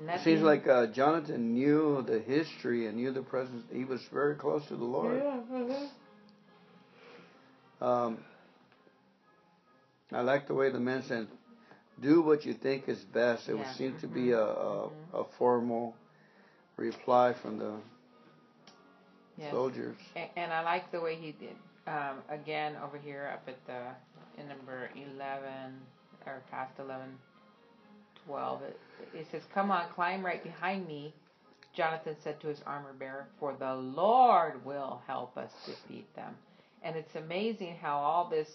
It 0.00 0.20
seems 0.22 0.42
like 0.42 0.68
uh, 0.68 0.86
Jonathan 0.88 1.54
knew 1.54 2.04
the 2.06 2.20
history 2.20 2.86
and 2.86 2.96
knew 2.96 3.12
the 3.12 3.22
presence. 3.22 3.64
He 3.72 3.84
was 3.84 4.00
very 4.12 4.36
close 4.36 4.64
to 4.68 4.76
the 4.76 4.84
Lord. 4.84 5.20
Yeah. 5.22 5.40
uh-huh. 5.56 5.86
Um, 7.84 8.18
I 10.12 10.20
like 10.22 10.46
the 10.46 10.54
way 10.54 10.70
the 10.70 10.80
men 10.80 11.02
said, 11.02 11.28
"Do 12.00 12.22
what 12.22 12.44
you 12.46 12.54
think 12.54 12.88
is 12.88 13.04
best." 13.04 13.48
It 13.48 13.54
would 13.54 13.66
Yeah. 13.66 13.72
seem 13.74 13.94
to 14.00 14.06
be 14.06 14.32
a, 14.32 14.42
a, 14.42 14.90
a 15.14 15.24
formal 15.24 15.94
reply 16.76 17.32
from 17.32 17.58
the 17.58 17.74
Yes. 19.36 19.52
soldiers. 19.52 19.96
And, 20.16 20.30
and 20.36 20.52
I 20.52 20.62
like 20.62 20.90
the 20.90 21.00
way 21.00 21.14
he 21.16 21.32
did. 21.32 21.56
Um, 21.86 22.22
again, 22.28 22.76
over 22.84 22.98
here 22.98 23.30
up 23.32 23.48
at 23.48 23.64
the 23.66 24.40
in 24.40 24.48
number 24.48 24.90
11 24.94 25.80
or 26.26 26.42
past 26.50 26.78
11, 26.78 27.18
12, 28.26 28.62
it, 28.62 28.80
it 29.14 29.26
says, 29.30 29.42
"Come 29.54 29.70
on, 29.70 29.88
climb 29.94 30.24
right 30.24 30.42
behind 30.42 30.86
me." 30.86 31.14
Jonathan 31.72 32.16
said 32.24 32.40
to 32.40 32.48
his 32.48 32.60
armor 32.66 32.92
bearer, 32.92 33.26
"For 33.38 33.54
the 33.54 33.74
Lord 33.74 34.64
will 34.64 35.00
help 35.06 35.36
us 35.36 35.50
defeat 35.66 36.12
them." 36.14 36.36
And 36.82 36.96
it's 36.96 37.14
amazing 37.16 37.76
how 37.76 37.98
all 37.98 38.24
this 38.24 38.48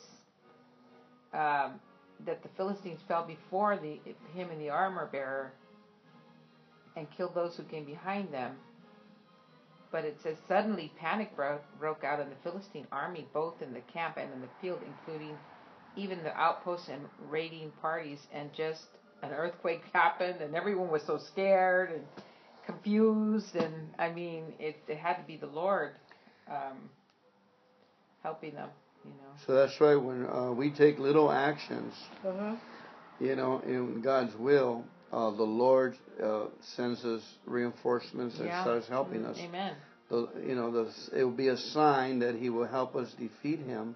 um, 1.34 1.80
that 2.26 2.42
the 2.44 2.50
Philistines 2.56 3.00
fell 3.08 3.26
before 3.26 3.78
the 3.78 4.00
him 4.34 4.50
and 4.50 4.62
the 4.62 4.70
armor 4.70 5.10
bearer 5.12 5.54
and 6.96 7.08
killed 7.16 7.36
those 7.36 7.56
who 7.56 7.64
came 7.64 7.86
behind 7.86 8.34
them. 8.34 8.56
But 9.92 10.06
it 10.06 10.18
says 10.24 10.38
suddenly 10.48 10.92
panic 11.00 11.36
broke, 11.36 11.64
broke 11.80 12.04
out 12.04 12.20
in 12.20 12.30
the 12.30 12.36
Philistine 12.44 12.88
army, 12.92 13.28
both 13.34 13.62
in 13.62 13.74
the 13.74 13.82
camp 13.82 14.18
and 14.18 14.32
in 14.34 14.42
the 14.42 14.48
field, 14.62 14.80
including 14.86 15.38
even 15.96 16.24
the 16.24 16.36
outposts 16.36 16.90
and 16.90 17.02
raiding 17.30 17.72
parties. 17.82 18.20
And 18.34 18.52
just 18.54 18.86
an 19.22 19.32
earthquake 19.32 19.84
happened, 19.94 20.42
and 20.42 20.56
everyone 20.56 20.90
was 20.90 21.04
so 21.04 21.18
scared 21.18 21.92
and 21.92 22.04
confused. 22.66 23.56
And 23.56 23.74
I 24.00 24.12
mean, 24.12 24.54
it, 24.60 24.78
it 24.88 24.98
had 24.98 25.16
to 25.18 25.24
be 25.28 25.38
the 25.38 25.48
Lord 25.48 25.92
um, 26.50 26.90
helping 28.24 28.56
them, 28.56 28.70
you 29.06 29.12
know. 29.12 29.34
So 29.46 29.54
that's 29.54 29.80
right. 29.82 29.96
When 29.96 30.26
uh, 30.26 30.52
we 30.52 30.72
take 30.72 31.00
little 31.00 31.32
actions, 31.32 31.94
Uh-huh. 32.26 32.56
you 33.20 33.36
know, 33.36 33.60
in 33.66 34.02
God's 34.02 34.36
will, 34.36 34.84
uh, 35.12 35.32
the 35.32 35.44
Lord 35.44 35.96
uh, 36.22 36.46
sends 36.76 37.04
us 37.06 37.22
reinforcements 37.46 38.38
and 38.40 38.48
Yeah. 38.48 38.62
starts 38.64 38.88
helping 38.88 39.26
us. 39.26 39.38
Amen. 39.40 39.76
The, 40.10 40.28
you 40.46 40.56
know, 40.56 40.72
the, 40.72 40.92
it 41.20 41.24
will 41.24 41.32
be 41.32 41.48
a 41.50 41.58
sign 41.58 42.20
that 42.20 42.36
He 42.36 42.50
will 42.50 42.68
help 42.68 42.96
us 42.96 43.12
defeat 43.14 43.60
Him. 43.60 43.96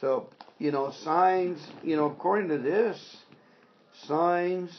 So, 0.00 0.28
you 0.58 0.70
know, 0.72 0.90
signs. 1.02 1.58
You 1.82 1.96
know, 1.96 2.06
according 2.06 2.48
to 2.48 2.58
this, 2.58 2.98
signs 4.06 4.70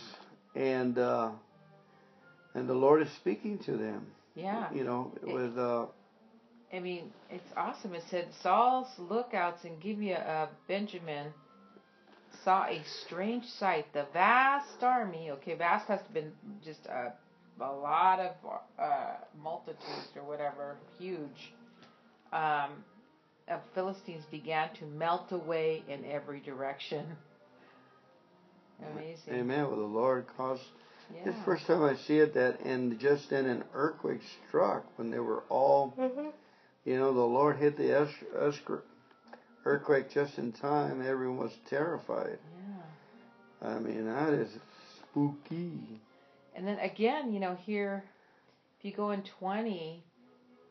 and 0.55 0.97
uh, 0.97 1.31
and 2.53 2.67
the 2.69 2.73
Lord 2.73 3.01
is 3.01 3.09
speaking 3.15 3.59
to 3.65 3.77
them. 3.77 4.07
Yeah. 4.35 4.71
You 4.73 4.83
know, 4.83 5.11
with 5.23 5.57
uh, 5.57 5.85
I 6.73 6.79
mean, 6.79 7.11
it's 7.29 7.51
awesome. 7.55 7.93
It 7.93 8.03
said 8.09 8.27
Saul's 8.41 8.87
lookouts 8.97 9.63
in 9.63 9.79
Gibeah 9.79 10.21
of 10.21 10.49
Benjamin 10.67 11.27
saw 12.43 12.65
a 12.65 12.81
strange 13.05 13.45
sight. 13.45 13.85
The 13.93 14.05
vast 14.13 14.83
army, 14.83 15.31
okay, 15.31 15.55
vast 15.55 15.87
has 15.87 16.01
been 16.13 16.31
just 16.63 16.85
a, 16.87 17.13
a 17.61 17.71
lot 17.71 18.19
of 18.19 18.31
uh, 18.77 19.15
multitudes 19.41 20.09
or 20.15 20.23
whatever, 20.23 20.75
huge, 20.99 21.53
um, 22.33 22.83
of 23.47 23.61
Philistines 23.73 24.23
began 24.31 24.73
to 24.75 24.85
melt 24.85 25.31
away 25.31 25.83
in 25.87 26.03
every 26.05 26.39
direction. 26.41 27.05
Amazing. 28.93 29.33
Amen. 29.33 29.67
Well, 29.67 29.77
the 29.77 29.83
Lord 29.83 30.25
caused 30.35 30.61
Yeah. 31.13 31.25
This 31.25 31.35
the 31.35 31.41
first 31.43 31.67
time 31.67 31.83
I 31.83 31.95
see 31.95 32.17
it 32.17 32.33
that, 32.33 32.59
and 32.61 32.99
just 32.99 33.29
then 33.29 33.45
an 33.45 33.63
earthquake 33.73 34.21
struck 34.47 34.83
when 34.97 35.11
they 35.11 35.19
were 35.19 35.43
all, 35.49 35.93
Mhm. 35.97 36.33
You 36.85 36.97
know, 36.97 37.13
the 37.13 37.19
Lord 37.19 37.57
hit 37.57 37.77
the 37.77 38.07
earthquake 39.65 40.09
just 40.11 40.37
in 40.37 40.51
time. 40.51 41.01
Everyone 41.05 41.37
was 41.37 41.51
terrified. 41.69 42.37
Yeah. 43.61 43.67
I 43.67 43.79
mean, 43.79 44.05
that 44.05 44.33
is 44.33 44.49
spooky. 44.97 45.99
And 46.55 46.67
then 46.67 46.77
again, 46.79 47.33
you 47.33 47.39
know, 47.39 47.55
here, 47.65 48.03
if 48.79 48.85
you 48.85 48.93
go 48.93 49.11
in 49.11 49.23
20, 49.39 50.03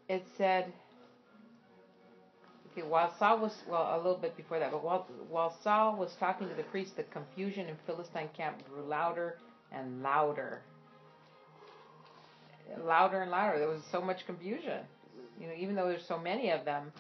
it 0.09 0.25
said, 0.39 0.73
okay, 2.73 2.87
while 2.87 3.13
Saul 3.19 3.41
was, 3.41 3.53
well, 3.69 3.95
a 3.95 3.99
little 3.99 4.19
bit 4.19 4.37
before 4.37 4.59
that, 4.61 4.71
but 4.71 4.85
while, 4.85 5.07
while 5.29 5.59
Saul 5.63 5.97
was 5.97 6.15
talking 6.21 6.49
to 6.49 6.55
the 6.55 6.63
priest, 6.63 6.97
the 6.97 7.03
confusion 7.05 7.67
in 7.69 7.77
Philistine 7.87 8.29
camp 8.37 8.63
grew 8.71 8.83
louder 8.85 9.39
and 9.73 10.03
louder. 10.03 10.63
Louder 12.83 13.23
and 13.23 13.31
louder. 13.31 13.59
There 13.59 13.69
was 13.69 13.83
so 13.91 14.01
much 14.01 14.25
confusion, 14.27 14.87
you 15.41 15.47
know, 15.49 15.55
even 15.59 15.75
though 15.75 15.89
there's 15.89 16.07
so 16.07 16.19
many 16.19 16.51
of 16.51 16.65
them. 16.65 16.93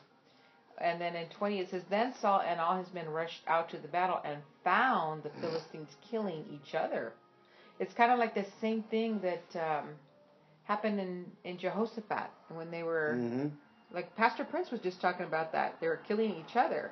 And 0.81 1.00
then 1.00 1.17
in 1.17 1.29
20 1.29 1.61
it 1.61 1.71
says, 1.71 1.83
Then 1.91 2.14
Saul 2.21 2.41
and 2.43 2.61
all 2.61 2.76
his 2.76 2.93
men 2.95 3.09
rushed 3.09 3.43
out 3.47 3.71
to 3.71 3.79
the 3.79 3.88
battle 3.88 4.21
and 4.25 4.38
found 4.64 5.23
the 5.23 5.31
Philistines 5.41 5.91
killing 6.11 6.45
each 6.50 6.75
other. 6.75 7.12
It's 7.79 7.95
kind 7.95 8.12
of 8.12 8.19
like 8.19 8.35
the 8.35 8.47
same 8.61 8.83
thing 8.85 9.21
that 9.23 9.57
um, 9.61 9.91
happened 10.64 11.00
in, 11.00 11.26
in 11.45 11.59
Jehoshaphat 11.59 12.31
when 12.49 12.71
they 12.71 12.83
were, 12.83 13.21
hmm 13.21 13.47
like 13.93 14.17
Pastor 14.17 14.45
Prince 14.45 14.71
was 14.71 14.81
just 14.81 15.00
talking 15.00 15.26
about 15.26 15.53
that. 15.53 15.76
They 15.81 15.87
were 15.88 16.00
killing 16.09 16.35
each 16.37 16.57
other. 16.57 16.91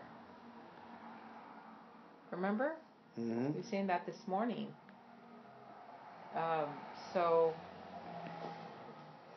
Remember? 2.31 2.73
hmm 3.17 3.49
We 3.53 3.59
were 3.61 3.67
saying 3.71 3.89
that 3.89 4.07
this 4.07 4.27
morning. 4.27 4.69
Um, 6.37 6.69
so, 7.13 7.55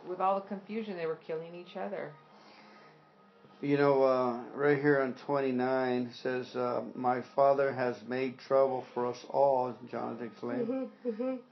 with 0.07 0.19
all 0.19 0.35
the 0.35 0.47
confusion, 0.47 0.97
they 0.97 1.05
were 1.05 1.19
killing 1.27 1.55
each 1.55 1.77
other. 1.77 2.11
You 3.61 3.77
know, 3.77 4.03
uh, 4.03 4.39
right 4.53 4.77
here 4.77 5.01
on 5.01 5.13
29 5.25 6.01
it 6.01 6.15
says, 6.21 6.55
uh, 6.55 6.83
My 6.93 7.23
Father 7.35 7.73
has 7.73 7.95
made 8.07 8.37
trouble 8.37 8.85
for 8.93 9.07
us 9.07 9.17
all, 9.29 9.73
Jonathan 9.89 10.27
exclaimed. 10.27 10.89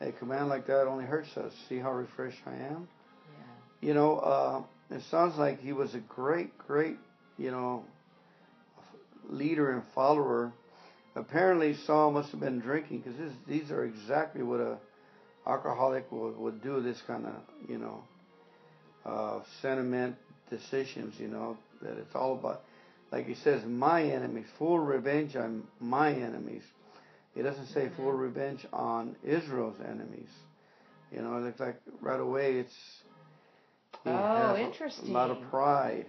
A 0.01 0.11
command 0.11 0.49
like 0.49 0.67
that 0.67 0.85
only 0.85 1.05
hurts 1.05 1.35
us. 1.37 1.53
See 1.69 1.79
how 1.79 1.93
refreshed 1.93 2.41
I 2.45 2.55
am? 2.55 2.87
Yeah. 3.81 3.87
You 3.87 3.93
know, 3.93 4.17
uh, 4.19 4.63
it 4.93 5.01
sounds 5.09 5.37
like 5.37 5.61
he 5.61 5.71
was 5.71 5.95
a 5.95 5.99
great, 5.99 6.57
great, 6.57 6.97
you 7.37 7.51
know, 7.51 7.85
leader 9.29 9.71
and 9.71 9.83
follower. 9.95 10.51
Apparently, 11.15 11.73
Saul 11.85 12.11
must 12.11 12.31
have 12.31 12.39
been 12.39 12.59
drinking 12.59 12.99
because 12.99 13.31
these 13.47 13.71
are 13.71 13.85
exactly 13.85 14.43
what 14.43 14.59
a 14.59 14.77
alcoholic 15.47 16.11
would, 16.11 16.37
would 16.37 16.61
do. 16.61 16.81
This 16.81 17.01
kind 17.07 17.25
of, 17.25 17.33
you 17.67 17.77
know, 17.77 18.03
uh, 19.05 19.39
sentiment 19.61 20.15
decisions. 20.49 21.15
You 21.19 21.27
know, 21.29 21.57
that 21.81 21.97
it's 21.97 22.15
all 22.15 22.33
about, 22.33 22.61
like 23.11 23.25
he 23.27 23.35
says, 23.35 23.63
my 23.65 24.03
enemies, 24.03 24.45
full 24.57 24.79
revenge 24.79 25.35
on 25.35 25.63
my 25.79 26.11
enemies. 26.13 26.63
He 27.35 27.41
doesn't 27.41 27.67
say 27.67 27.89
full 27.95 28.11
Mhm. 28.13 28.19
revenge 28.19 28.65
on 28.71 29.15
Israel's 29.23 29.79
enemies. 29.81 30.29
You 31.11 31.21
know, 31.21 31.37
it 31.37 31.41
looks 31.41 31.59
like 31.59 31.81
right 32.01 32.19
away 32.19 32.57
it's 32.59 33.03
Oh, 34.05 34.55
interesting. 34.57 35.09
A 35.09 35.13
lot 35.13 35.31
of 35.31 35.41
pride. 35.49 36.05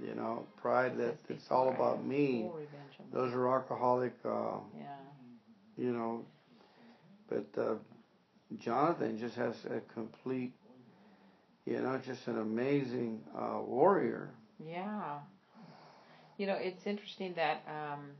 You 0.00 0.14
know, 0.14 0.46
pride 0.60 0.96
that 0.98 1.16
it's 1.28 1.50
all 1.50 1.68
about 1.70 2.04
me. 2.04 2.42
full 2.42 2.52
revenge 2.52 2.94
on 3.00 3.06
Those 3.12 3.32
are 3.34 3.48
alcoholic, 3.48 4.12
uh, 4.24 4.58
Yeah. 4.76 4.96
you 5.76 5.92
know. 5.92 6.24
But 7.28 7.46
uh, 7.60 7.74
Jonathan 8.58 9.18
just 9.18 9.34
has 9.36 9.54
a 9.66 9.80
complete, 9.92 10.52
you 11.68 11.82
know, 11.82 12.00
just 12.06 12.26
an 12.26 12.38
amazing 12.38 13.20
uh, 13.36 13.60
warrior. 13.60 14.30
Yeah. 14.58 15.18
You 16.38 16.46
know, 16.46 16.56
it's 16.58 16.86
interesting 16.86 17.34
that, 17.34 17.62
um, 17.68 18.10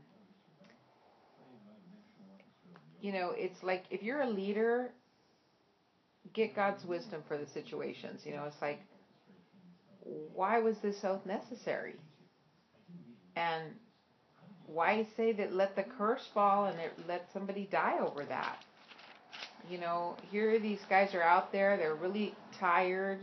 you 3.01 3.11
know, 3.11 3.31
it's 3.35 3.63
like 3.63 3.85
if 3.89 4.03
you're 4.03 4.21
a 4.21 4.29
leader, 4.29 4.91
get 6.33 6.55
God's 6.55 6.85
wisdom 6.85 7.23
for 7.27 7.37
the 7.37 7.47
situations. 7.47 8.21
You 8.23 8.33
know, 8.33 8.43
it's 8.45 8.61
like, 8.61 8.81
why 10.35 10.59
was 10.59 10.75
this 10.83 10.97
oath 11.03 11.25
necessary? 11.25 11.95
And 13.35 13.63
why 14.67 15.07
say 15.17 15.31
that 15.33 15.53
let 15.53 15.75
the 15.75 15.85
curse 15.97 16.21
fall 16.35 16.65
and 16.65 16.77
let 17.07 17.25
somebody 17.33 17.67
die 17.71 17.97
over 17.99 18.25
that? 18.25 18.63
You 19.71 19.79
know, 19.79 20.15
here 20.31 20.59
these 20.59 20.79
guys 20.87 21.15
are 21.15 21.23
out 21.23 21.51
there, 21.51 21.77
they're 21.77 21.95
really 21.95 22.35
tired. 22.59 23.19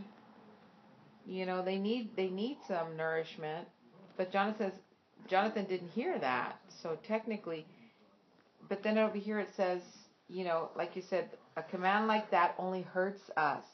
You 1.27 1.47
know, 1.47 1.63
they 1.63 1.79
need 1.79 2.17
they 2.17 2.29
need 2.29 2.59
some 2.69 2.97
nourishment. 2.97 3.69
But 4.17 4.33
Jonathan 4.33 4.71
says 4.71 4.81
Jonathan 5.29 5.67
didn't 5.67 5.91
hear 5.91 6.19
that. 6.19 6.59
So 6.83 6.99
technically 7.07 7.67
but 8.69 8.83
then 8.83 8.99
over 8.99 9.17
here 9.17 9.39
it 9.39 9.51
says, 9.57 9.81
you 10.29 10.45
know, 10.45 10.71
like 10.77 10.97
you 10.97 11.03
said, 11.09 11.31
a 11.57 11.63
command 11.63 12.07
like 12.07 12.31
that 12.31 12.55
only 12.59 12.83
hurts 12.83 13.23
us. 13.37 13.65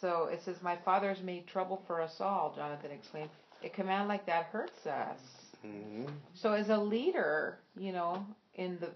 So 0.00 0.28
it 0.30 0.40
says, 0.44 0.56
My 0.62 0.76
father 0.84 1.12
has 1.12 1.22
made 1.22 1.46
trouble 1.46 1.82
for 1.86 2.00
us 2.00 2.16
all, 2.20 2.52
Jonathan 2.54 2.90
exclaimed. 2.90 3.30
A 3.64 3.68
command 3.68 4.08
like 4.08 4.26
that 4.26 4.46
hurts 4.46 4.86
us. 4.86 5.20
Mm-hmm. 5.66 6.06
So 6.34 6.52
as 6.52 6.68
a 6.68 6.76
leader, 6.76 7.58
you 7.76 7.92
know, 7.92 8.26
in 8.54 8.78
the 8.80 8.90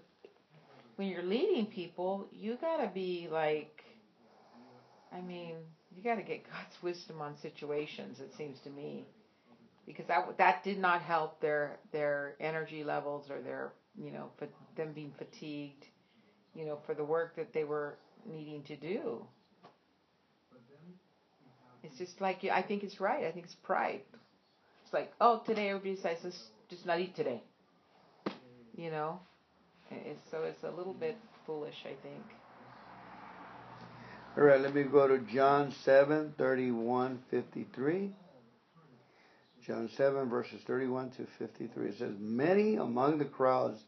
when 0.95 1.07
you're 1.07 1.23
leading 1.23 1.65
people, 1.65 2.27
you 2.31 2.57
gotta 2.61 2.87
be 2.87 3.27
like, 3.31 3.83
I 5.11 5.21
mean, 5.21 5.55
you 5.95 6.03
gotta 6.03 6.23
get 6.23 6.43
God's 6.45 6.81
wisdom 6.81 7.21
on 7.21 7.35
situations. 7.41 8.19
It 8.19 8.31
seems 8.37 8.59
to 8.63 8.69
me, 8.69 9.05
because 9.85 10.05
that 10.07 10.37
that 10.37 10.63
did 10.63 10.79
not 10.79 11.01
help 11.01 11.41
their 11.41 11.77
their 11.91 12.35
energy 12.39 12.83
levels 12.83 13.29
or 13.29 13.41
their 13.41 13.73
you 13.97 14.11
know 14.11 14.29
for 14.37 14.47
them 14.77 14.93
being 14.93 15.13
fatigued, 15.17 15.85
you 16.55 16.65
know, 16.65 16.79
for 16.85 16.93
the 16.95 17.03
work 17.03 17.35
that 17.35 17.53
they 17.53 17.63
were 17.63 17.95
needing 18.25 18.63
to 18.63 18.75
do. 18.75 19.25
It's 21.83 21.97
just 21.97 22.21
like 22.21 22.43
I 22.45 22.61
think 22.61 22.83
it's 22.83 22.99
right. 22.99 23.25
I 23.25 23.31
think 23.31 23.45
it's 23.45 23.55
pride. 23.63 24.01
It's 24.83 24.93
like, 24.93 25.11
oh, 25.21 25.41
today 25.45 25.69
everybody 25.69 25.95
decides 25.95 26.21
to 26.21 26.31
just 26.69 26.85
not 26.85 26.99
eat 26.99 27.15
today. 27.15 27.41
You 28.75 28.91
know, 28.91 29.19
it's, 29.89 30.19
so 30.31 30.43
it's 30.43 30.63
a 30.63 30.71
little 30.71 30.93
bit 30.93 31.17
foolish, 31.45 31.75
I 31.85 31.95
think. 32.01 32.23
All 34.41 34.47
right, 34.47 34.59
let 34.59 34.73
me 34.73 34.81
go 34.81 35.07
to 35.07 35.19
John 35.31 35.71
7, 35.85 36.33
31, 36.35 37.19
53. 37.29 38.09
John 39.67 39.87
7, 39.95 40.29
verses 40.29 40.59
31 40.65 41.11
to 41.11 41.27
53. 41.37 41.89
It 41.89 41.99
says, 41.99 42.15
Many 42.17 42.77
among 42.77 43.19
the 43.19 43.25
crowds 43.25 43.79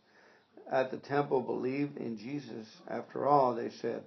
at 0.72 0.91
the 0.91 0.98
temple 0.98 1.41
believed 1.41 1.98
in 1.98 2.19
Jesus. 2.19 2.67
After 2.88 3.25
all, 3.25 3.55
they 3.55 3.72
said, 3.81 4.03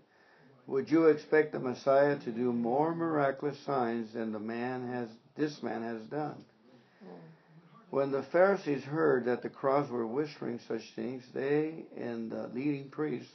Would 0.69 0.89
you 0.89 1.07
expect 1.07 1.51
the 1.51 1.59
Messiah 1.59 2.17
to 2.21 2.31
do 2.31 2.53
more 2.53 2.95
miraculous 2.95 3.59
signs 3.67 4.13
than 4.13 4.31
the 4.31 4.39
man 4.39 4.87
has 4.93 5.09
this 5.37 5.61
man 5.65 5.83
has 5.83 6.03
done? 6.03 6.45
When 7.91 8.13
the 8.13 8.23
Pharisees 8.23 8.85
heard 8.85 9.25
that 9.25 9.43
the 9.43 9.51
crowds 9.51 9.91
were 9.91 10.07
whispering 10.07 10.61
such 10.69 10.93
things, 10.95 11.25
they 11.35 11.87
and 11.97 12.31
the 12.31 12.47
leading 12.55 12.89
priests 12.89 13.35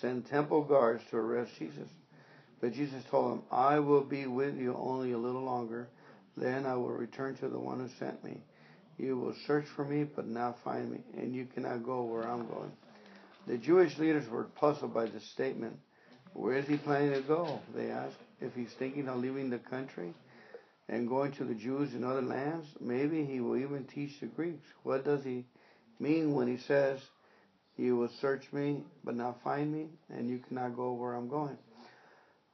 sent 0.00 0.26
temple 0.26 0.64
guards 0.64 1.04
to 1.10 1.18
arrest 1.18 1.52
Jesus. 1.56 1.88
But 2.60 2.72
Jesus 2.72 3.02
told 3.10 3.32
them, 3.32 3.42
I 3.50 3.78
will 3.78 4.02
be 4.02 4.26
with 4.26 4.56
you 4.56 4.74
only 4.76 5.12
a 5.12 5.18
little 5.18 5.42
longer. 5.42 5.88
Then 6.36 6.66
I 6.66 6.74
will 6.74 6.90
return 6.90 7.36
to 7.36 7.48
the 7.48 7.58
one 7.58 7.80
who 7.80 7.88
sent 7.98 8.22
me. 8.24 8.40
You 8.98 9.16
will 9.16 9.34
search 9.46 9.66
for 9.76 9.84
me, 9.84 10.04
but 10.04 10.26
not 10.26 10.58
find 10.64 10.90
me, 10.90 10.98
and 11.16 11.34
you 11.34 11.46
cannot 11.46 11.84
go 11.84 12.02
where 12.02 12.22
I'm 12.22 12.48
going. 12.48 12.72
The 13.46 13.56
Jewish 13.56 13.96
leaders 13.98 14.28
were 14.28 14.44
puzzled 14.44 14.92
by 14.92 15.06
this 15.06 15.24
statement. 15.30 15.78
Where 16.34 16.56
is 16.56 16.66
he 16.66 16.76
planning 16.76 17.12
to 17.12 17.20
go? 17.20 17.60
They 17.74 17.90
asked. 17.90 18.16
If 18.40 18.54
he's 18.54 18.72
thinking 18.78 19.08
of 19.08 19.18
leaving 19.18 19.50
the 19.50 19.58
country 19.58 20.14
and 20.88 21.08
going 21.08 21.32
to 21.32 21.44
the 21.44 21.54
Jews 21.54 21.94
in 21.94 22.04
other 22.04 22.22
lands, 22.22 22.66
maybe 22.80 23.24
he 23.24 23.40
will 23.40 23.56
even 23.56 23.84
teach 23.84 24.20
the 24.20 24.26
Greeks. 24.26 24.66
What 24.84 25.04
does 25.04 25.24
he 25.24 25.44
mean 25.98 26.34
when 26.34 26.46
he 26.46 26.56
says, 26.56 27.00
You 27.76 27.96
will 27.96 28.10
search 28.20 28.52
me, 28.52 28.84
but 29.04 29.16
not 29.16 29.42
find 29.42 29.72
me, 29.72 29.86
and 30.10 30.28
you 30.28 30.38
cannot 30.38 30.76
go 30.76 30.92
where 30.92 31.14
I'm 31.14 31.28
going? 31.28 31.56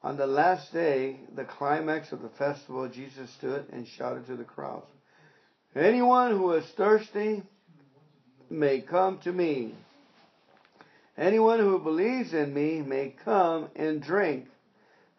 On 0.05 0.17
the 0.17 0.27
last 0.27 0.71
day, 0.71 1.19
the 1.33 1.45
climax 1.45 2.11
of 2.11 2.21
the 2.21 2.29
festival, 2.29 2.87
Jesus 2.87 3.27
stood 3.31 3.65
and 3.71 3.87
shouted 3.87 4.27
to 4.27 4.35
the 4.35 4.43
crowds, 4.43 4.85
Anyone 5.75 6.29
who 6.29 6.51
is 6.51 6.65
thirsty 6.77 7.41
may 8.47 8.81
come 8.81 9.17
to 9.23 9.33
me. 9.33 9.73
Anyone 11.17 11.59
who 11.59 11.79
believes 11.79 12.35
in 12.35 12.53
me 12.53 12.83
may 12.83 13.15
come 13.25 13.69
and 13.75 13.99
drink. 13.99 14.45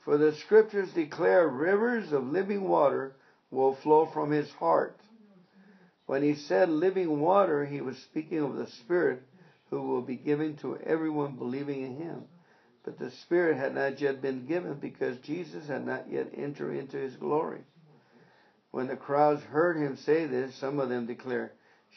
For 0.04 0.18
the 0.18 0.34
scriptures 0.34 0.92
declare 0.92 1.48
rivers 1.48 2.12
of 2.12 2.22
living 2.22 2.68
water 2.68 3.16
will 3.50 3.74
flow 3.82 4.06
from 4.06 4.30
his 4.30 4.48
heart. 4.52 5.00
When 6.06 6.22
he 6.22 6.36
said 6.36 6.68
living 6.68 7.18
water, 7.18 7.64
he 7.64 7.80
was 7.80 7.96
speaking 7.98 8.38
of 8.38 8.54
the 8.54 8.68
Spirit 8.68 9.20
who 9.68 9.82
will 9.82 10.02
be 10.02 10.14
given 10.14 10.56
to 10.58 10.76
everyone 10.76 11.34
believing 11.34 11.82
in 11.82 11.96
him. 11.96 12.22
But 12.86 13.00
the 13.00 13.10
Spirit 13.10 13.56
had 13.56 13.74
not 13.74 14.00
yet 14.00 14.22
been 14.22 14.46
given 14.46 14.74
because 14.74 15.18
Jesus 15.18 15.66
had 15.66 15.84
not 15.84 16.08
yet 16.08 16.28
entered 16.32 16.76
into 16.76 16.96
his 16.96 17.16
glory. 17.16 17.64
When 18.70 18.86
the 18.86 18.96
crowds 18.96 19.42
heard 19.42 19.76
him 19.76 19.96
say 19.96 20.26
this, 20.26 20.54
some 20.54 20.78
of 20.78 20.88
them 20.88 21.04
declared, 21.04 21.50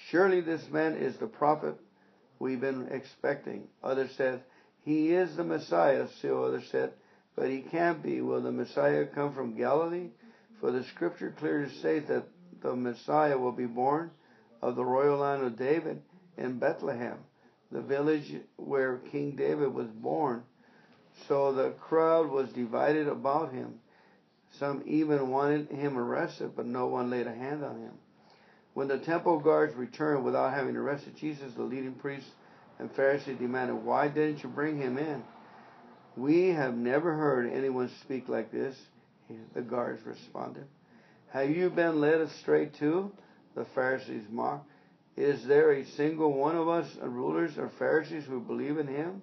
Surely 0.08 0.41
this 0.41 0.67
man 0.71 0.95
is 0.95 1.15
the 1.17 1.28
prophet 1.28 1.75
we've 2.39 2.60
been 2.60 2.88
expecting. 2.88 3.67
Others 3.84 4.15
said, 4.17 4.41
He 4.84 5.13
is 5.13 5.36
the 5.36 5.43
Messiah. 5.43 6.08
Still 6.17 6.43
others 6.43 6.67
said, 6.71 6.93
But 7.36 7.52
he 7.52 7.62
can't 7.62 8.02
be. 8.02 8.21
Will 8.21 8.41
the 8.41 8.52
Messiah 8.52 9.06
come 9.06 9.36
from 9.36 9.56
Galilee? 9.56 10.10
For 10.60 10.71
the 10.71 10.84
scripture 10.86 11.36
clearly 11.38 11.69
states 11.69 12.08
that 12.08 12.23
the 12.63 12.75
Messiah 12.75 13.38
will 13.38 13.52
be 13.52 13.67
born 13.67 14.10
of 14.63 14.75
the 14.75 14.86
royal 14.86 15.19
line 15.19 15.43
of 15.43 15.56
David 15.56 16.02
in 16.36 16.58
Bethlehem, 16.58 17.19
the 17.71 17.82
village 17.82 18.34
where 18.56 18.97
King 19.12 19.36
David 19.36 19.71
was 19.71 19.88
born. 19.88 20.43
So 21.27 21.53
the 21.53 21.71
crowd 21.71 22.29
was 22.29 22.49
divided 22.49 23.08
about 23.08 23.51
him. 23.51 23.79
Some 24.58 24.84
even 24.86 25.29
wanted 25.29 25.69
him 25.69 25.97
arrested, 25.97 26.53
but 26.55 26.65
no 26.65 26.88
one 26.88 27.10
laid 27.10 27.27
a 27.27 27.34
hand 27.34 27.63
on 27.63 27.79
him. 27.79 27.93
When 28.73 28.88
the 28.88 28.97
temple 28.97 29.39
guards 29.39 29.75
returned 29.75 30.23
without 30.23 30.53
having 30.53 30.75
arrested 30.75 31.15
Jesus, 31.17 31.53
the 31.53 31.63
leading 31.63 31.93
priests 31.93 32.29
and 32.79 32.91
Pharisees 32.91 33.38
demanded, 33.38 33.75
Why 33.75 34.08
didn't 34.08 34.43
you 34.43 34.49
bring 34.49 34.77
him 34.77 34.97
in? 34.97 35.23
We 36.15 36.49
have 36.49 36.75
never 36.75 37.13
heard 37.15 37.51
anyone 37.51 37.89
speak 38.01 38.27
like 38.27 38.51
this, 38.51 38.75
the 39.53 39.62
guards 39.62 40.05
responded. 40.05 40.65
Have 41.32 41.49
you 41.49 41.69
been 41.69 41.99
led 41.99 42.21
astray 42.21 42.67
too? 42.67 43.12
The 43.55 43.65
Pharisees 43.75 44.23
mocked. 44.29 44.67
Is 45.15 45.45
there 45.45 45.73
a 45.73 45.86
single 45.86 46.34
one 46.34 46.55
of 46.55 46.67
us, 46.67 46.88
rulers 47.01 47.58
or 47.58 47.69
Pharisees, 47.77 48.25
who 48.25 48.39
believe 48.39 48.77
in 48.77 48.88
him? 48.88 49.21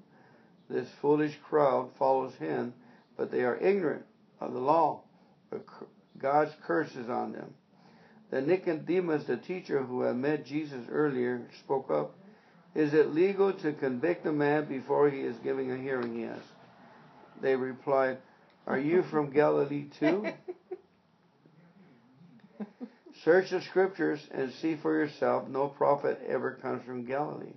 This 0.69 0.89
foolish 1.01 1.39
crowd 1.49 1.91
follows 1.99 2.35
him, 2.35 2.75
but 3.17 3.31
they 3.31 3.45
are 3.45 3.57
ignorant 3.57 4.05
of 4.41 4.53
the 4.53 4.59
law. 4.59 5.03
God's 6.19 6.53
curse 6.67 6.95
is 6.97 7.09
on 7.09 7.33
them. 7.33 7.55
Then 8.31 8.49
Nicodemus, 8.49 9.25
the 9.25 9.37
teacher 9.37 9.83
who 9.83 10.03
had 10.03 10.17
met 10.17 10.45
Jesus 10.45 10.85
earlier, 10.91 11.49
spoke 11.65 11.91
up. 11.91 12.15
Is 12.75 12.93
it 12.93 13.15
legal 13.15 13.53
to 13.53 13.73
convict 13.73 14.27
a 14.27 14.33
man 14.33 14.67
before 14.67 15.09
he 15.09 15.21
is 15.21 15.37
giving 15.39 15.71
a 15.71 15.77
hearing? 15.77 16.17
He 16.17 16.25
asked. 16.25 16.43
They 17.41 17.55
replied, 17.55 18.19
Are 18.67 18.79
you 18.79 19.03
from 19.03 19.31
Galilee 19.31 19.87
too? 19.99 20.27
Search 23.25 23.51
the 23.51 23.61
scriptures 23.63 24.21
and 24.31 24.53
see 24.53 24.77
for 24.77 24.93
yourself. 24.95 25.49
No 25.49 25.69
prophet 25.69 26.21
ever 26.29 26.53
comes 26.53 26.85
from 26.85 27.05
Galilee. 27.07 27.55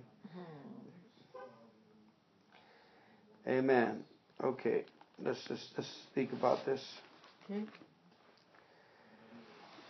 Amen. 3.50 4.04
Okay, 4.42 4.84
let's 5.22 5.42
just 5.48 5.64
let's 5.76 5.90
speak 6.10 6.32
about 6.32 6.64
this. 6.64 6.80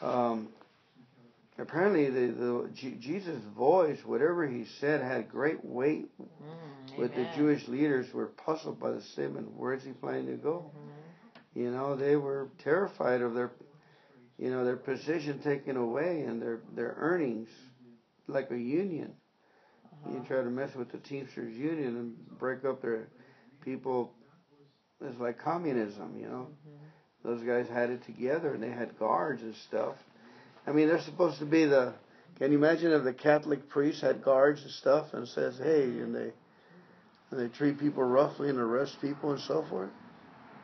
Um, 0.01 0.49
apparently, 1.59 2.09
the, 2.09 2.33
the 2.33 2.71
G- 2.75 2.97
Jesus' 2.99 3.43
voice, 3.57 3.99
whatever 4.05 4.47
he 4.49 4.65
said, 4.81 5.03
had 5.03 5.29
great 5.31 5.65
weight 5.65 6.09
Mm, 6.21 6.99
with 6.99 7.15
the. 7.15 7.27
Jewish 7.37 7.69
leaders. 7.69 8.13
Were 8.15 8.27
puzzled 8.27 8.81
by 8.81 8.91
the 8.93 9.03
statement, 9.03 9.53
"Where 9.57 9.75
is 9.75 9.85
he 9.85 9.93
planning 9.93 10.27
to 10.27 10.37
go?" 10.43 10.71
Mhm. 10.75 11.61
You 11.63 11.71
know, 11.71 11.97
they 11.97 12.17
were 12.17 12.49
terrified 12.59 13.21
of 13.21 13.35
their, 13.35 13.51
you 14.39 14.51
know, 14.51 14.65
their 14.65 14.77
position 14.77 15.39
taken 15.41 15.77
away 15.77 16.23
and 16.23 16.41
their 16.41 16.61
their 16.75 16.95
earnings, 16.99 17.49
like 18.27 18.51
a 18.51 18.59
union. 18.59 19.15
You 20.07 20.17
Uh-huh. 20.17 20.25
try 20.29 20.43
to 20.43 20.51
mess 20.51 20.75
with 20.75 20.91
the 20.93 20.99
Teamsters 20.99 21.53
union 21.55 21.97
and 21.97 22.39
break 22.39 22.65
up 22.65 22.81
their 22.81 23.09
people, 23.65 24.13
it's 25.01 25.19
like 25.21 25.39
communism, 25.39 26.17
you 26.19 26.29
know. 26.29 26.49
Mm-hmm. 26.69 27.29
Those 27.29 27.43
guys 27.43 27.69
had 27.69 27.91
it 27.91 28.05
together 28.05 28.55
and 28.55 28.63
they 28.63 28.71
had 28.71 28.99
guards 28.99 29.43
and 29.43 29.55
stuff. 29.55 29.95
I 30.67 30.73
mean, 30.73 30.89
they're 30.89 31.01
supposed 31.01 31.39
to 31.41 31.47
be 31.47 31.65
the. 31.65 31.95
Can 32.39 32.53
you 32.53 32.59
imagine 32.59 32.93
if 32.93 33.05
the 33.05 33.13
Catholic 33.13 33.69
priest 33.69 34.01
had 34.01 34.23
guards 34.23 34.63
and 34.63 34.71
stuff 34.71 35.13
and 35.13 35.29
says, 35.29 35.59
"Hey," 35.59 35.83
and 35.83 36.15
they 36.15 36.33
and 37.31 37.41
they 37.41 37.49
treat 37.49 37.79
people 37.79 38.03
roughly 38.03 38.49
and 38.49 38.59
arrest 38.59 38.97
people 39.01 39.33
and 39.33 39.41
so 39.41 39.65
forth? 39.69 39.91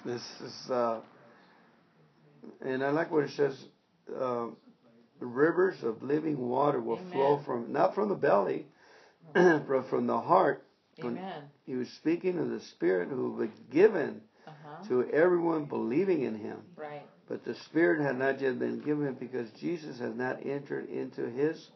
This 0.04 0.22
is, 0.40 0.70
uh, 0.70 1.00
and 2.64 2.82
I 2.82 2.90
like 2.90 3.10
what 3.10 3.24
it 3.24 3.30
says. 3.30 3.64
Uh, 4.18 4.46
rivers 5.18 5.82
of 5.82 6.02
living 6.02 6.38
water 6.38 6.80
will 6.80 6.98
Amen. 6.98 7.12
flow 7.12 7.42
from 7.44 7.72
not 7.72 7.94
from 7.94 8.08
the 8.08 8.14
belly, 8.14 8.66
but 9.34 9.88
from 9.88 10.06
the 10.06 10.20
heart. 10.20 10.65
Amen. 11.04 11.42
He 11.66 11.74
was 11.74 11.88
speaking 11.90 12.38
of 12.38 12.48
the 12.50 12.60
Spirit 12.60 13.08
who 13.08 13.32
was 13.32 13.50
given 13.70 14.20
Uh 14.46 14.50
huh. 14.64 14.84
to 14.88 15.10
everyone 15.10 15.64
believing 15.66 16.22
in 16.22 16.34
Him. 16.34 16.58
Right. 16.76 17.02
But 17.28 17.44
the 17.44 17.54
Spirit 17.54 18.00
had 18.00 18.18
not 18.18 18.40
yet 18.40 18.58
been 18.58 18.80
given 18.80 19.14
because 19.14 19.50
Jesus 19.50 19.98
has 19.98 20.14
not 20.14 20.44
entered 20.46 20.88
into 20.88 21.28
His 21.28 21.68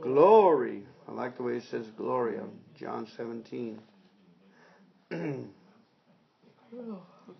glory. 0.00 0.82
I 1.08 1.12
like 1.12 1.36
the 1.36 1.42
way 1.42 1.54
it 1.56 1.64
says 1.70 1.86
glory 1.96 2.38
on 2.38 2.50
John 2.78 3.06
17. 3.16 3.80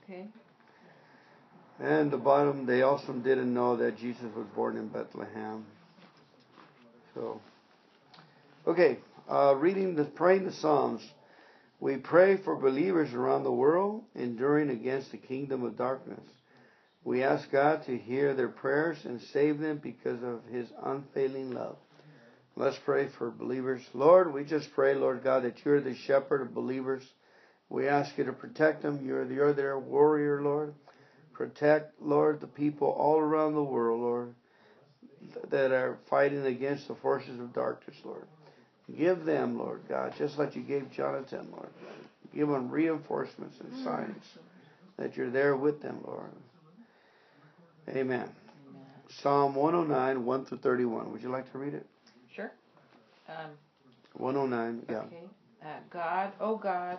Okay. 0.02 0.26
and 1.78 2.10
the 2.10 2.16
bottom, 2.16 2.66
they 2.66 2.82
also 2.82 3.12
didn't 3.12 3.52
know 3.52 3.76
that 3.76 3.96
Jesus 3.98 4.24
was 4.34 4.46
born 4.54 4.76
in 4.76 4.88
Bethlehem. 4.88 5.64
So, 7.14 7.40
okay, 8.66 8.98
uh, 9.30 9.54
reading 9.56 9.94
the 9.94 10.04
praying 10.04 10.44
the 10.44 10.52
Psalms. 10.52 11.02
We 11.78 11.96
pray 11.96 12.36
for 12.36 12.56
believers 12.56 13.14
around 13.14 13.44
the 13.44 13.52
world 13.52 14.02
enduring 14.14 14.70
against 14.70 15.12
the 15.12 15.18
kingdom 15.18 15.62
of 15.64 15.78
darkness. 15.78 16.26
We 17.04 17.22
ask 17.22 17.50
God 17.50 17.86
to 17.86 17.96
hear 17.96 18.34
their 18.34 18.48
prayers 18.48 18.98
and 19.04 19.20
save 19.32 19.60
them 19.60 19.78
because 19.78 20.22
of 20.22 20.44
His 20.50 20.68
unfailing 20.82 21.52
love. 21.52 21.76
Let's 22.56 22.76
pray 22.84 23.08
for 23.16 23.30
believers. 23.30 23.82
Lord, 23.94 24.34
we 24.34 24.44
just 24.44 24.72
pray, 24.74 24.94
Lord 24.94 25.22
God, 25.22 25.44
that 25.44 25.64
you're 25.64 25.80
the 25.80 25.94
shepherd 25.94 26.42
of 26.42 26.52
believers. 26.52 27.04
We 27.68 27.86
ask 27.86 28.18
you 28.18 28.24
to 28.24 28.32
protect 28.32 28.82
them. 28.82 29.00
You're, 29.06 29.30
you're 29.32 29.52
their 29.52 29.78
warrior, 29.78 30.42
Lord. 30.42 30.74
Protect, 31.32 32.02
Lord, 32.02 32.40
the 32.40 32.48
people 32.48 32.88
all 32.88 33.18
around 33.18 33.54
the 33.54 33.62
world, 33.62 34.00
Lord, 34.00 34.34
that 35.48 35.70
are 35.70 35.98
fighting 36.10 36.44
against 36.44 36.88
the 36.88 36.96
forces 36.96 37.38
of 37.38 37.54
darkness, 37.54 37.96
Lord. 38.04 38.26
Give 38.96 39.24
them, 39.24 39.58
Lord 39.58 39.80
God, 39.88 40.14
just 40.18 40.38
like 40.38 40.56
you 40.56 40.62
gave 40.62 40.90
Jonathan, 40.90 41.48
Lord. 41.52 41.68
Give 42.34 42.48
them 42.48 42.70
reinforcements 42.70 43.56
and 43.60 43.84
signs 43.84 44.24
that 44.96 45.16
you're 45.16 45.30
there 45.30 45.56
with 45.56 45.82
them, 45.82 45.98
Lord. 46.06 46.30
Amen. 47.88 47.98
Amen. 47.98 48.28
Psalm 49.22 49.54
109, 49.54 50.24
1 50.24 50.44
through 50.46 50.58
31. 50.58 51.12
Would 51.12 51.22
you 51.22 51.30
like 51.30 51.50
to 51.52 51.58
read 51.58 51.74
it? 51.74 51.86
Sure. 52.34 52.52
Um, 53.28 53.50
109, 54.14 54.86
yeah. 54.88 54.98
Okay. 54.98 55.16
Uh, 55.62 55.66
God, 55.90 56.32
oh 56.40 56.56
God, 56.56 56.98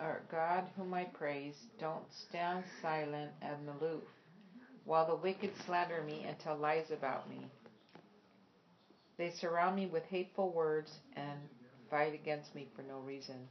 or 0.00 0.20
God 0.30 0.64
whom 0.76 0.92
I 0.94 1.04
praise, 1.04 1.54
don't 1.80 2.04
stand 2.28 2.64
silent 2.82 3.30
and 3.40 3.56
aloof, 3.80 4.02
while 4.84 5.06
the 5.06 5.16
wicked 5.16 5.50
slander 5.64 6.02
me 6.02 6.24
and 6.26 6.38
tell 6.38 6.56
lies 6.56 6.90
about 6.90 7.28
me. 7.30 7.46
They 9.18 9.30
surround 9.30 9.74
me 9.74 9.86
with 9.86 10.04
hateful 10.04 10.50
words 10.50 11.00
and 11.16 11.38
fight 11.90 12.14
against 12.14 12.54
me 12.54 12.68
for 12.74 12.82
no 12.82 13.00
reason. 13.00 13.48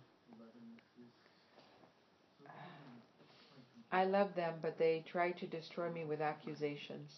I 3.91 4.05
love 4.05 4.33
them, 4.35 4.55
but 4.61 4.77
they 4.77 5.03
try 5.05 5.31
to 5.31 5.45
destroy 5.45 5.89
me 5.89 6.05
with 6.05 6.21
accusations, 6.21 7.11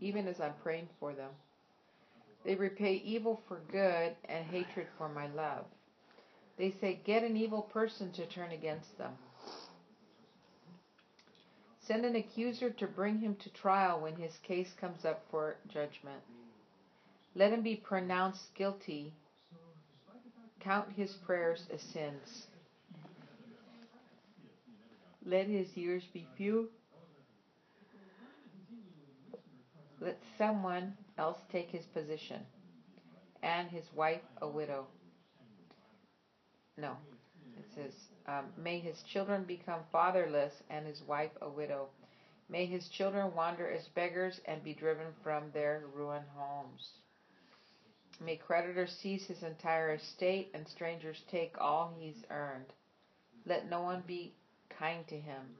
even 0.00 0.26
as 0.28 0.40
I'm 0.40 0.54
praying 0.62 0.88
for 0.98 1.12
them. 1.14 1.30
They 2.44 2.54
repay 2.54 3.02
evil 3.04 3.40
for 3.48 3.60
good 3.70 4.14
and 4.26 4.44
hatred 4.46 4.86
for 4.96 5.08
my 5.08 5.28
love. 5.28 5.64
They 6.56 6.70
say, 6.80 7.00
Get 7.04 7.22
an 7.22 7.36
evil 7.36 7.62
person 7.62 8.12
to 8.12 8.26
turn 8.26 8.52
against 8.52 8.96
them. 8.98 9.12
Send 11.86 12.04
an 12.04 12.16
accuser 12.16 12.70
to 12.70 12.86
bring 12.86 13.18
him 13.18 13.34
to 13.36 13.50
trial 13.50 14.00
when 14.00 14.16
his 14.16 14.36
case 14.38 14.72
comes 14.80 15.04
up 15.04 15.22
for 15.30 15.56
judgment. 15.68 16.22
Let 17.34 17.52
him 17.52 17.62
be 17.62 17.76
pronounced 17.76 18.54
guilty. 18.54 19.12
Count 20.60 20.92
his 20.92 21.14
prayers 21.14 21.66
as 21.72 21.80
sins. 21.80 22.48
Let 25.24 25.46
his 25.46 25.76
years 25.76 26.06
be 26.12 26.26
few. 26.36 26.68
Let 30.00 30.16
someone 30.38 30.94
else 31.18 31.38
take 31.52 31.70
his 31.70 31.86
position, 31.86 32.44
and 33.42 33.70
his 33.70 33.84
wife 33.94 34.22
a 34.42 34.48
widow. 34.48 34.88
No, 36.76 36.96
it 37.58 37.66
says, 37.74 37.92
um, 38.26 38.52
May 38.56 38.78
his 38.80 39.02
children 39.02 39.44
become 39.44 39.84
fatherless, 39.92 40.62
and 40.70 40.86
his 40.86 41.02
wife 41.02 41.30
a 41.42 41.48
widow. 41.48 41.88
May 42.48 42.66
his 42.66 42.88
children 42.88 43.34
wander 43.34 43.68
as 43.68 43.86
beggars 43.88 44.40
and 44.46 44.62
be 44.62 44.74
driven 44.74 45.12
from 45.22 45.50
their 45.52 45.82
ruined 45.92 46.26
homes. 46.34 46.94
May 48.20 48.36
creditors 48.36 48.96
seize 49.02 49.26
his 49.26 49.42
entire 49.42 49.94
estate, 49.94 50.50
and 50.52 50.68
strangers 50.68 51.22
take 51.30 51.58
all 51.58 51.94
he's 51.98 52.22
earned. 52.30 52.72
Let 53.46 53.70
no 53.70 53.80
one 53.80 54.02
be 54.06 54.34
kind 54.68 55.06
to 55.08 55.18
him. 55.18 55.56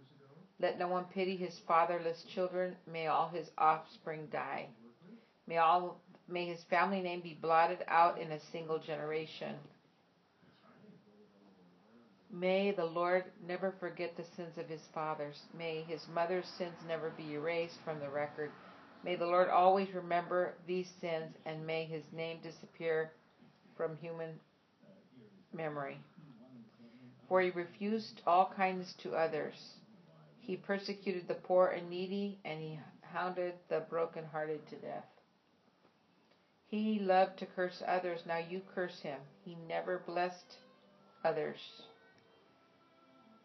Let 0.59 0.79
no 0.79 0.89
one 0.89 1.05
pity 1.05 1.37
his 1.37 1.59
fatherless 1.67 2.23
children. 2.35 2.77
May 2.87 3.07
all 3.07 3.31
his 3.31 3.51
offspring 3.57 4.29
die. 4.31 4.69
May 5.47 5.57
all 5.57 6.01
may 6.29 6.47
his 6.47 6.63
family 6.65 7.01
name 7.01 7.23
be 7.23 7.35
blotted 7.41 7.83
out 7.89 8.21
in 8.21 8.31
a 8.31 8.41
single 8.53 8.79
generation. 8.79 9.57
May 12.31 12.71
the 12.73 12.85
Lord 12.85 13.25
never 13.45 13.73
forget 13.81 14.17
the 14.17 14.25
sins 14.37 14.57
of 14.57 14.69
his 14.69 14.83
fathers. 14.95 15.41
May 15.57 15.83
his 15.83 16.07
mother's 16.15 16.47
sins 16.47 16.77
never 16.87 17.11
be 17.11 17.33
erased 17.33 17.79
from 17.85 17.99
the 17.99 18.09
record. 18.09 18.53
May 19.03 19.17
the 19.17 19.27
Lord 19.27 19.49
always 19.49 19.95
remember 19.95 20.55
these 20.67 20.91
sins, 21.01 21.35
and 21.47 21.67
may 21.67 21.85
his 21.85 22.05
name 22.13 22.39
disappear 22.43 23.13
from 23.77 23.97
human 23.97 24.39
memory. 25.53 25.99
For 27.29 27.41
he 27.41 27.51
refused 27.51 28.21
all 28.27 28.53
kindness 28.55 28.95
to 29.03 29.15
others. 29.15 29.55
He 30.41 30.57
persecuted 30.57 31.29
the 31.29 31.35
poor 31.35 31.69
and 31.69 31.89
needy, 31.89 32.39
and 32.45 32.61
he 32.61 32.79
hounded 33.03 33.55
the 33.69 33.81
brokenhearted 33.89 34.67
to 34.69 34.77
death. 34.77 35.07
He 36.67 36.99
loved 37.01 37.39
to 37.39 37.47
curse 37.47 37.83
others. 37.87 38.21
Now 38.27 38.39
you 38.39 38.61
curse 38.75 39.01
him. 39.01 39.19
He 39.45 39.57
never 39.67 39.99
blessed 39.99 40.59
others. 41.25 41.59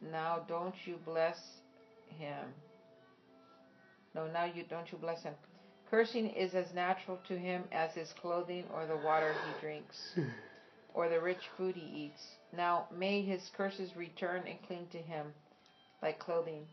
Now 0.02 0.46
don't 0.48 0.76
you 0.86 0.98
bless 1.06 1.40
him. 2.20 2.54
No, 4.16 4.28
now 4.28 4.46
you 4.46 4.64
don't 4.64 4.90
you 4.92 4.98
bless 4.98 5.22
him. 5.24 5.34
Cursing 5.92 6.30
is 6.30 6.56
as 6.56 6.74
natural 6.74 7.20
to 7.28 7.38
him 7.38 7.66
as 7.72 7.92
his 7.94 8.14
clothing 8.14 8.64
or 8.74 8.86
the 8.86 8.96
water 8.96 9.34
he 9.34 9.62
drinks 9.62 9.98
or 10.94 11.10
the 11.10 11.20
rich 11.20 11.50
food 11.58 11.76
he 11.76 12.06
eats. 12.06 12.22
Now 12.56 12.86
may 12.98 13.22
his 13.22 13.52
curses 13.56 13.96
return 13.96 14.44
and 14.48 14.62
cling 14.66 14.88
to 14.94 15.02
him 15.02 15.28
like 16.02 16.18
clothing. 16.18 16.66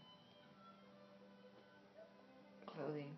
Clothing. 2.64 3.10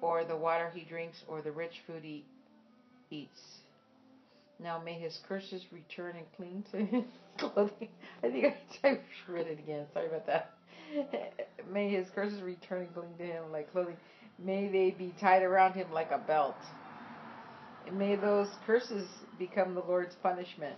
Or 0.00 0.24
the 0.24 0.36
water 0.36 0.70
he 0.74 0.82
drinks 0.82 1.22
or 1.28 1.40
the 1.40 1.52
rich 1.52 1.80
food 1.86 2.02
he 2.02 2.24
eats. 3.10 3.60
Now 4.58 4.78
may 4.78 4.94
his 4.94 5.20
curses 5.28 5.62
return 5.70 6.16
and 6.16 6.26
cling 6.36 6.64
to 6.72 6.84
his 6.84 7.04
clothing. 7.38 7.88
I 8.22 8.30
think 8.30 8.54
I, 8.82 8.88
I 8.88 8.98
read 9.28 9.46
it 9.46 9.58
again. 9.60 9.86
Sorry 9.94 10.06
about 10.06 10.26
that. 10.26 10.55
May 11.72 11.90
his 11.90 12.06
curses 12.14 12.42
return 12.42 12.82
and 12.82 12.94
cling 12.94 13.14
to 13.18 13.24
him 13.24 13.44
like 13.52 13.70
clothing. 13.72 13.96
May 14.38 14.68
they 14.68 14.90
be 14.96 15.14
tied 15.20 15.42
around 15.42 15.74
him 15.74 15.90
like 15.92 16.10
a 16.10 16.18
belt. 16.18 16.56
And 17.86 17.98
may 17.98 18.16
those 18.16 18.48
curses 18.66 19.08
become 19.38 19.74
the 19.74 19.80
Lord's 19.80 20.14
punishment 20.22 20.76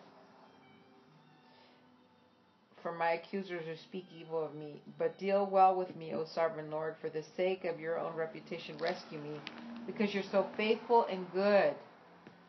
for 2.82 2.92
my 2.92 3.12
accusers 3.12 3.64
who 3.66 3.76
speak 3.76 4.06
evil 4.18 4.44
of 4.44 4.54
me. 4.54 4.80
But 4.98 5.18
deal 5.18 5.48
well 5.50 5.74
with 5.74 5.94
me, 5.96 6.12
O 6.14 6.24
sovereign 6.34 6.70
Lord, 6.70 6.94
for 7.00 7.08
the 7.08 7.24
sake 7.36 7.64
of 7.64 7.80
your 7.80 7.98
own 7.98 8.14
reputation. 8.14 8.76
Rescue 8.78 9.18
me, 9.18 9.40
because 9.86 10.14
you're 10.14 10.22
so 10.30 10.46
faithful 10.56 11.06
and 11.10 11.30
good. 11.32 11.74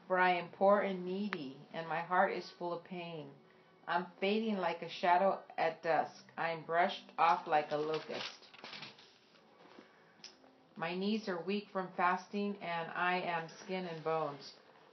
For 0.07 0.17
I 0.19 0.35
am 0.35 0.45
poor 0.57 0.79
and 0.79 1.05
needy, 1.05 1.57
and 1.73 1.87
my 1.87 1.99
heart 2.01 2.31
is 2.33 2.49
full 2.57 2.73
of 2.73 2.83
pain. 2.83 3.27
I'm 3.89 4.05
fading 4.21 4.57
like 4.57 4.83
a 4.83 4.89
shadow 5.01 5.39
at 5.57 5.81
dusk. 5.81 6.23
I 6.37 6.51
am 6.51 6.61
brushed 6.61 7.11
off 7.17 7.47
like 7.47 7.71
a 7.71 7.77
locust. 7.77 8.45
My 10.75 10.95
knees 10.95 11.27
are 11.27 11.41
weak 11.41 11.65
from 11.73 11.87
fasting, 11.97 12.55
and 12.61 12.87
I 12.95 13.21
am 13.21 13.49
skin 13.63 13.87
and 13.91 14.03
bones. 14.03 14.51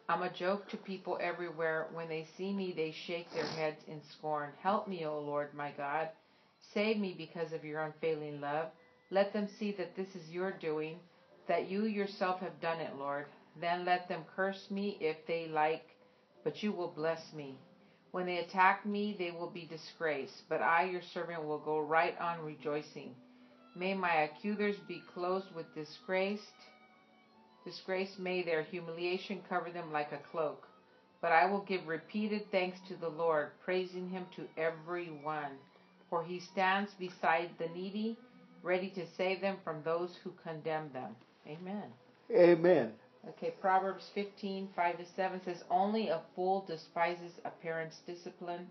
I'm 0.08 0.22
a 0.22 0.32
joke 0.32 0.70
to 0.70 0.78
people 0.78 1.18
everywhere. 1.20 1.88
When 1.92 2.08
they 2.08 2.26
see 2.38 2.54
me, 2.54 2.72
they 2.74 2.94
shake 3.06 3.30
their 3.34 3.44
heads 3.44 3.82
in 3.86 4.00
scorn. 4.16 4.48
Help 4.62 4.88
me, 4.88 5.04
O 5.04 5.20
Lord, 5.20 5.52
my 5.52 5.72
God. 5.76 6.08
Save 6.72 6.96
me 6.96 7.14
because 7.18 7.52
of 7.52 7.66
your 7.66 7.82
unfailing 7.82 8.40
love. 8.40 8.68
Let 9.10 9.34
them 9.34 9.46
see 9.58 9.72
that 9.72 9.94
this 9.94 10.08
is 10.14 10.30
your 10.30 10.52
doing, 10.52 10.96
that 11.48 11.68
you 11.68 11.84
yourself 11.84 12.40
have 12.40 12.62
done 12.62 12.80
it, 12.80 12.96
Lord. 12.96 13.26
Then 13.60 13.84
let 13.84 14.08
them 14.08 14.22
curse 14.34 14.70
me 14.70 14.96
if 15.02 15.18
they 15.26 15.48
like, 15.48 15.84
but 16.44 16.62
you 16.62 16.72
will 16.72 16.92
bless 16.96 17.20
me. 17.34 17.58
When 18.12 18.26
they 18.26 18.38
attack 18.38 18.86
me, 18.86 19.14
they 19.18 19.30
will 19.30 19.50
be 19.50 19.66
disgraced, 19.66 20.42
but 20.48 20.62
I, 20.62 20.84
your 20.84 21.02
servant, 21.02 21.44
will 21.44 21.58
go 21.58 21.80
right 21.80 22.18
on 22.20 22.44
rejoicing. 22.44 23.14
May 23.74 23.94
my 23.94 24.22
accusers 24.22 24.76
be 24.88 25.02
clothed 25.14 25.54
with 25.54 25.74
disgrace 25.74 26.52
disgrace 27.66 28.16
may 28.18 28.42
their 28.42 28.62
humiliation 28.62 29.40
cover 29.48 29.70
them 29.70 29.92
like 29.92 30.12
a 30.12 30.30
cloak. 30.30 30.66
But 31.20 31.32
I 31.32 31.46
will 31.46 31.62
give 31.62 31.86
repeated 31.88 32.42
thanks 32.52 32.78
to 32.88 32.94
the 32.94 33.08
Lord, 33.08 33.48
praising 33.64 34.08
him 34.08 34.24
to 34.36 34.46
every 34.56 35.06
one. 35.24 35.50
For 36.08 36.22
he 36.22 36.38
stands 36.38 36.92
beside 36.94 37.50
the 37.58 37.68
needy, 37.74 38.16
ready 38.62 38.88
to 38.90 39.04
save 39.16 39.40
them 39.40 39.56
from 39.64 39.82
those 39.82 40.10
who 40.22 40.32
condemn 40.44 40.92
them. 40.92 41.16
Amen. 41.48 41.90
Amen. 42.30 42.92
Okay, 43.28 43.52
Proverbs 43.60 44.08
15, 44.14 44.68
5 44.74 44.98
to 44.98 45.04
7 45.16 45.40
says, 45.44 45.64
Only 45.70 46.08
a 46.08 46.20
fool 46.34 46.64
despises 46.66 47.32
a 47.44 47.50
parent's 47.50 47.98
discipline. 48.06 48.68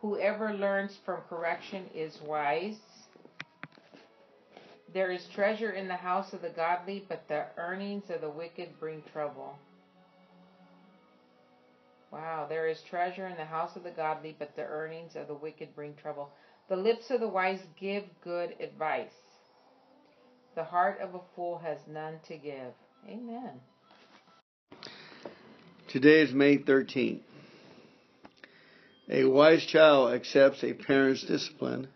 Whoever 0.00 0.52
learns 0.52 0.98
from 1.04 1.20
correction 1.28 1.84
is 1.94 2.18
wise. 2.26 2.78
There 4.92 5.10
is 5.10 5.26
treasure 5.34 5.70
in 5.70 5.88
the 5.88 5.96
house 5.96 6.32
of 6.32 6.42
the 6.42 6.50
godly, 6.50 7.04
but 7.08 7.28
the 7.28 7.46
earnings 7.56 8.04
of 8.10 8.22
the 8.22 8.30
wicked 8.30 8.78
bring 8.80 9.02
trouble. 9.12 9.58
Wow, 12.10 12.46
there 12.48 12.66
is 12.66 12.80
treasure 12.88 13.26
in 13.26 13.36
the 13.36 13.44
house 13.44 13.76
of 13.76 13.84
the 13.84 13.90
godly, 13.90 14.34
but 14.38 14.56
the 14.56 14.64
earnings 14.64 15.16
of 15.16 15.28
the 15.28 15.34
wicked 15.34 15.74
bring 15.74 15.94
trouble. 15.94 16.30
The 16.68 16.76
lips 16.76 17.10
of 17.10 17.20
the 17.20 17.28
wise 17.28 17.60
give 17.78 18.04
good 18.22 18.56
advice. 18.60 19.12
The 20.54 20.64
heart 20.64 21.00
of 21.00 21.14
a 21.14 21.20
fool 21.34 21.58
has 21.58 21.78
none 21.86 22.18
to 22.28 22.36
give. 22.36 22.72
Amen. 23.08 23.60
Today 25.96 26.20
is 26.20 26.34
May 26.34 26.58
13th. 26.58 27.22
A 29.08 29.24
wise 29.24 29.64
child 29.64 30.12
accepts 30.12 30.62
a 30.62 30.74
parent's 30.74 31.24
discipline 31.24 31.88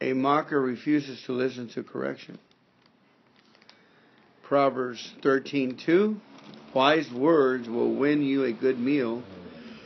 a 0.00 0.14
mocker 0.14 0.58
refuses 0.58 1.22
to 1.26 1.32
listen 1.32 1.68
to 1.74 1.82
correction. 1.82 2.38
Proverbs 4.42 5.12
13:2 5.20 6.16
Wise 6.72 7.12
words 7.12 7.68
will 7.68 7.94
win 7.94 8.22
you 8.22 8.44
a 8.44 8.52
good 8.52 8.78
meal, 8.78 9.22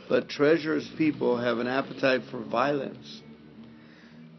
but 0.07 0.29
treacherous 0.29 0.87
people 0.97 1.35
have 1.35 1.59
an 1.59 1.67
appetite 1.67 2.23
for 2.31 2.39
violence. 2.39 3.21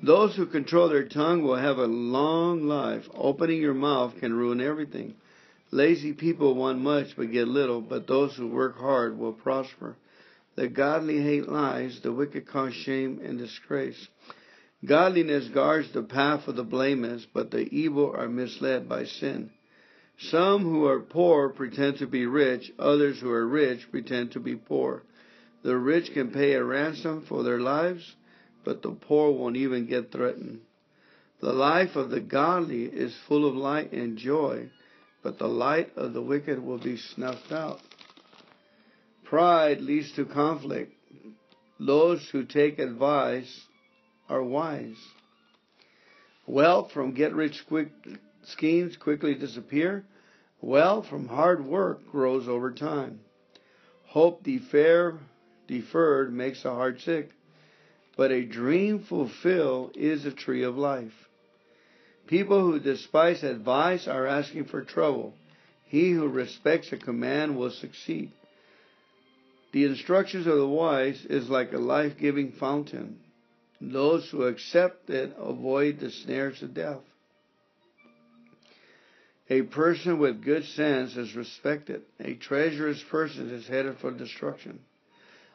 Those 0.03 0.35
who 0.35 0.47
control 0.47 0.89
their 0.89 1.07
tongue 1.07 1.43
will 1.43 1.57
have 1.57 1.77
a 1.77 1.87
long 1.87 2.67
life. 2.67 3.07
Opening 3.13 3.61
your 3.61 3.75
mouth 3.75 4.19
can 4.19 4.33
ruin 4.33 4.63
everything. 4.63 5.15
Lazy 5.71 6.13
people 6.13 6.55
want 6.55 6.79
much 6.79 7.17
but 7.17 7.33
get 7.33 7.49
little, 7.49 7.81
but 7.81 8.07
those 8.07 8.37
who 8.37 8.47
work 8.47 8.79
hard 8.79 9.19
will 9.19 9.33
prosper. 9.33 9.97
The 10.55 10.69
godly 10.69 11.21
hate 11.21 11.49
lies, 11.49 12.01
the 12.01 12.13
wicked 12.13 12.47
cause 12.47 12.73
shame 12.73 13.21
and 13.23 13.39
disgrace. 13.39 14.09
Godliness 14.85 15.49
guards 15.49 15.91
the 15.93 16.03
path 16.03 16.49
of 16.49 16.57
the 16.57 16.65
blameless, 16.65 17.27
but 17.33 17.51
the 17.51 17.69
evil 17.75 18.15
are 18.17 18.29
misled 18.29 18.89
by 18.89 19.05
sin. 19.05 19.51
Some 20.19 20.63
who 20.63 20.87
are 20.87 21.01
poor 21.01 21.51
pretend 21.51 21.99
to 21.99 22.07
be 22.07 22.27
rich, 22.27 22.73
others 22.79 23.21
who 23.21 23.31
are 23.31 23.47
rich 23.47 23.91
pretend 23.91 24.33
to 24.33 24.41
be 24.41 24.57
poor. 24.57 25.03
The 25.63 25.77
rich 25.77 26.13
can 26.13 26.31
pay 26.31 26.53
a 26.53 26.65
ransom 26.65 27.23
for 27.29 27.43
their 27.43 27.61
lives, 27.61 28.17
but 28.65 28.83
the 28.83 28.93
poor 28.93 29.33
won't 29.33 29.57
even 29.57 29.87
get 29.87 30.13
threatened. 30.13 30.61
The 31.41 31.53
life 31.53 31.97
of 31.97 32.11
the 32.11 32.21
godly 32.21 32.85
is 32.85 33.15
full 33.29 33.47
of 33.47 33.55
light 33.55 33.93
and 33.93 34.17
joy, 34.17 34.71
but 35.27 35.39
the 35.39 35.49
light 35.49 35.91
of 35.97 36.13
the 36.13 36.23
wicked 36.23 36.65
will 36.65 36.79
be 36.79 36.97
snuffed 36.97 37.51
out. 37.51 37.81
Pride 39.25 39.81
leads 39.81 40.13
to 40.13 40.25
conflict. 40.25 40.93
Those 41.81 42.29
who 42.31 42.45
take 42.45 42.79
advice 42.79 43.63
are 44.29 44.41
wise. 44.41 44.95
Wealth 46.47 46.93
from 46.93 47.13
get 47.13 47.35
rich 47.35 47.67
quick 47.67 47.91
schemes 48.45 48.97
quickly 48.97 49.35
disappear. 49.35 50.05
Wealth 50.61 51.09
from 51.09 51.27
hard 51.27 51.67
work 51.67 52.09
grows 52.09 52.47
over 52.47 52.71
time. 52.71 53.19
Hope 54.05 54.45
defer, 54.45 55.19
deferred 55.67 56.33
makes 56.33 56.63
the 56.63 56.71
heart 56.71 57.01
sick, 57.01 57.33
but 58.17 58.31
a 58.31 58.45
dream 58.45 59.01
fulfilled 59.01 59.97
is 59.97 60.25
a 60.25 60.31
tree 60.31 60.63
of 60.63 60.79
life. 60.79 61.26
People 62.27 62.61
who 62.61 62.81
despise 62.81 63.43
advice 63.43 64.09
are 64.09 64.27
asking 64.27 64.65
for 64.65 64.83
trouble. 64.83 65.35
He 65.85 66.11
who 66.11 66.29
respects 66.29 66.93
a 66.93 66.97
command 66.97 67.57
will 67.57 67.71
succeed. 67.71 68.33
The 69.73 69.85
instructions 69.85 70.47
of 70.47 70.57
the 70.57 70.67
wise 70.67 71.25
is 71.25 71.49
like 71.49 71.73
a 71.73 71.79
life-giving 71.79 72.53
fountain. 72.53 73.19
Those 73.81 74.29
who 74.31 74.45
accept 74.45 75.11
it 75.11 75.37
avoid 75.39 76.01
the 76.01 76.11
snares 76.11 76.63
of 76.63 76.75
death. 76.75 77.03
A 79.49 79.63
person 79.63 80.19
with 80.19 80.43
good 80.43 80.65
sense 80.65 81.17
is 81.17 81.37
respected. 81.37 82.03
A 82.19 82.35
treacherous 82.35 83.03
person 83.11 83.51
is 83.51 83.69
headed 83.69 83.99
for 83.99 84.11
destruction. 84.11 84.81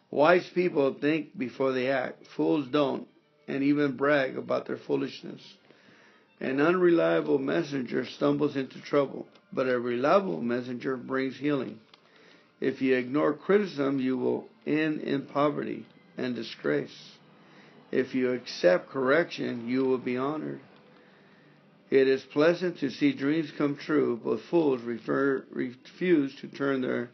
Wise 0.10 0.50
people 0.54 0.94
think 0.94 1.38
before 1.38 1.74
they 1.74 1.90
act. 1.90 2.26
Fools 2.38 2.68
don't, 2.68 3.08
and 3.48 3.64
even 3.64 3.98
brag 3.98 4.38
about 4.38 4.68
their 4.68 4.78
foolishness. 4.78 5.42
An 6.42 6.60
unreliable 6.60 7.38
messenger 7.38 8.04
stumbles 8.04 8.56
into 8.56 8.82
trouble, 8.82 9.28
but 9.54 9.70
a 9.70 9.80
reliable 9.80 10.42
messenger 10.42 10.98
brings 10.98 11.38
healing. 11.38 11.80
If 12.60 12.82
you 12.82 12.96
ignore 12.96 13.34
criticism, 13.34 14.00
you 14.00 14.18
will 14.18 14.50
end 14.66 15.02
in 15.02 15.28
poverty 15.28 15.86
and 16.18 16.36
disgrace. 16.36 17.12
If 17.92 18.16
you 18.16 18.32
accept 18.32 18.90
correction, 18.90 19.68
you 19.68 19.86
will 19.86 20.00
be 20.00 20.18
honored. 20.18 20.62
It 21.92 22.08
is 22.08 22.24
pleasant 22.24 22.80
to 22.80 22.90
see 22.90 23.14
dreams 23.14 23.52
come 23.56 23.76
true, 23.76 24.20
but 24.24 24.40
fools 24.40 24.82
refer, 24.82 25.46
refuse 25.52 26.34
to 26.38 26.48
turn 26.48 26.82
their 26.82 27.12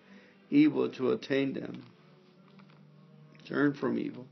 evil 0.50 0.88
to 0.92 1.12
attain 1.12 1.54
them. 1.54 1.84
Turn 3.46 3.74
from 3.74 4.00
evil. 4.00 4.26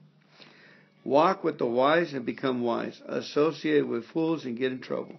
Walk 1.05 1.43
with 1.43 1.59
the 1.59 1.65
wise 1.65 2.13
and 2.13 2.25
become 2.25 2.61
wise. 2.61 2.99
Associate 3.05 3.87
with 3.87 4.05
fools 4.07 4.43
and 4.43 4.57
get 4.57 4.71
in 4.71 4.81
trouble. 4.81 5.17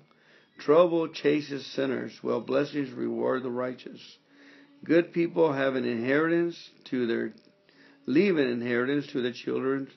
Trouble 0.58 1.08
chases 1.08 1.64
sinners, 1.64 2.18
while 2.22 2.40
blessings 2.40 2.90
reward 2.90 3.42
the 3.42 3.50
righteous. 3.50 4.00
Good 4.84 5.12
people 5.12 5.52
have 5.52 5.76
an 5.76 5.84
inheritance 5.84 6.70
to 6.90 7.06
their 7.06 7.32
leave 8.04 8.36
an 8.36 8.48
inheritance 8.48 9.06
to 9.08 9.22
their 9.22 9.32
children 9.32 9.88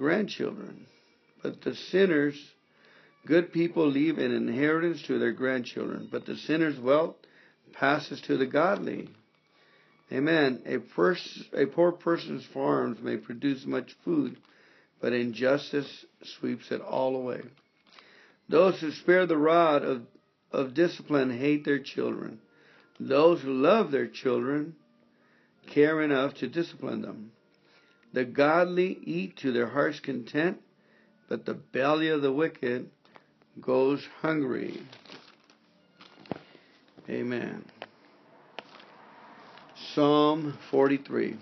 grandchildren. 0.00 0.86
But 1.42 1.60
the 1.60 1.74
sinners, 1.74 2.34
good 3.26 3.52
people 3.52 3.86
leave 3.86 4.18
an 4.18 4.32
inheritance 4.32 5.02
to 5.06 5.18
their 5.18 5.32
grandchildren, 5.32 6.08
but 6.10 6.24
the 6.24 6.36
sinner's 6.36 6.80
wealth 6.80 7.16
passes 7.72 8.20
to 8.22 8.38
the 8.38 8.46
godly. 8.46 9.10
Amen. 10.10 10.62
A, 10.66 10.78
pers- 10.78 11.44
a 11.52 11.66
poor 11.66 11.92
person's 11.92 12.46
farms 12.46 12.98
may 13.00 13.18
produce 13.18 13.64
much 13.66 13.94
food, 14.04 14.38
but 15.00 15.12
injustice 15.12 16.04
sweeps 16.22 16.70
it 16.70 16.80
all 16.80 17.16
away. 17.16 17.40
Those 18.48 18.80
who 18.80 18.90
spare 18.90 19.26
the 19.26 19.38
rod 19.38 19.84
of, 19.84 20.02
of 20.52 20.74
discipline 20.74 21.36
hate 21.36 21.64
their 21.64 21.78
children. 21.78 22.40
Those 22.98 23.40
who 23.40 23.52
love 23.52 23.90
their 23.90 24.08
children 24.08 24.74
care 25.72 26.02
enough 26.02 26.34
to 26.34 26.48
discipline 26.48 27.02
them. 27.02 27.32
The 28.12 28.24
godly 28.24 28.98
eat 29.04 29.36
to 29.38 29.52
their 29.52 29.68
heart's 29.68 30.00
content, 30.00 30.58
but 31.28 31.46
the 31.46 31.54
belly 31.54 32.08
of 32.08 32.22
the 32.22 32.32
wicked 32.32 32.90
goes 33.60 34.04
hungry. 34.20 34.82
Amen. 37.08 37.64
Psalm 39.94 40.58
43. 40.70 41.36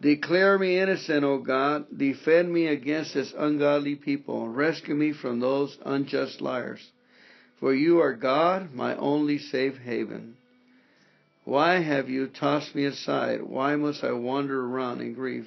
Declare 0.00 0.58
me 0.58 0.78
innocent, 0.78 1.24
O 1.24 1.38
God. 1.38 1.86
Defend 1.96 2.52
me 2.52 2.68
against 2.68 3.14
this 3.14 3.34
ungodly 3.36 3.96
people. 3.96 4.48
Rescue 4.48 4.94
me 4.94 5.12
from 5.12 5.40
those 5.40 5.76
unjust 5.84 6.40
liars. 6.40 6.90
For 7.58 7.74
you 7.74 8.00
are 8.00 8.14
God, 8.14 8.72
my 8.72 8.96
only 8.96 9.38
safe 9.38 9.76
haven. 9.76 10.36
Why 11.44 11.80
have 11.80 12.08
you 12.08 12.28
tossed 12.28 12.74
me 12.74 12.86
aside? 12.86 13.42
Why 13.42 13.76
must 13.76 14.02
I 14.02 14.12
wander 14.12 14.64
around 14.64 15.02
in 15.02 15.12
grief, 15.12 15.46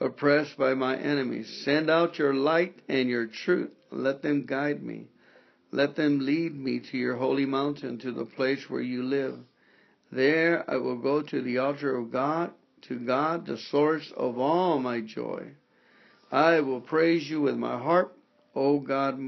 oppressed 0.00 0.56
by 0.56 0.72
my 0.74 0.96
enemies? 0.96 1.62
Send 1.64 1.90
out 1.90 2.18
your 2.18 2.32
light 2.32 2.76
and 2.88 3.10
your 3.10 3.26
truth. 3.26 3.70
Let 3.90 4.22
them 4.22 4.46
guide 4.46 4.82
me. 4.82 5.08
Let 5.70 5.96
them 5.96 6.20
lead 6.20 6.54
me 6.54 6.80
to 6.90 6.96
your 6.96 7.16
holy 7.16 7.44
mountain, 7.44 7.98
to 7.98 8.12
the 8.12 8.24
place 8.24 8.70
where 8.70 8.80
you 8.80 9.02
live. 9.02 9.38
There 10.10 10.64
I 10.70 10.76
will 10.76 10.96
go 10.96 11.20
to 11.20 11.42
the 11.42 11.58
altar 11.58 11.94
of 11.94 12.10
God, 12.10 12.52
to 12.82 12.98
God, 12.98 13.46
the 13.46 13.58
source 13.70 14.12
of 14.16 14.38
all 14.38 14.78
my 14.78 15.00
joy. 15.00 15.52
I 16.30 16.60
will 16.60 16.80
praise 16.80 17.28
you 17.28 17.40
with 17.40 17.56
my 17.56 17.78
harp, 17.78 18.16
O 18.54 18.80
God, 18.80 19.18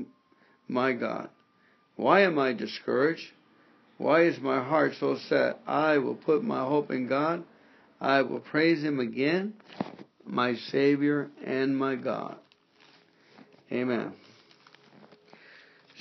my 0.68 0.92
God. 0.92 1.30
Why 1.96 2.22
am 2.22 2.38
I 2.38 2.52
discouraged? 2.52 3.26
Why 3.98 4.22
is 4.24 4.40
my 4.40 4.62
heart 4.62 4.92
so 4.98 5.16
sad? 5.28 5.56
I 5.66 5.98
will 5.98 6.14
put 6.14 6.42
my 6.42 6.64
hope 6.64 6.90
in 6.90 7.08
God. 7.08 7.44
I 8.00 8.22
will 8.22 8.40
praise 8.40 8.82
him 8.82 8.98
again, 8.98 9.54
my 10.24 10.54
Savior 10.54 11.30
and 11.44 11.76
my 11.76 11.96
God. 11.96 12.36
Amen. 13.70 14.14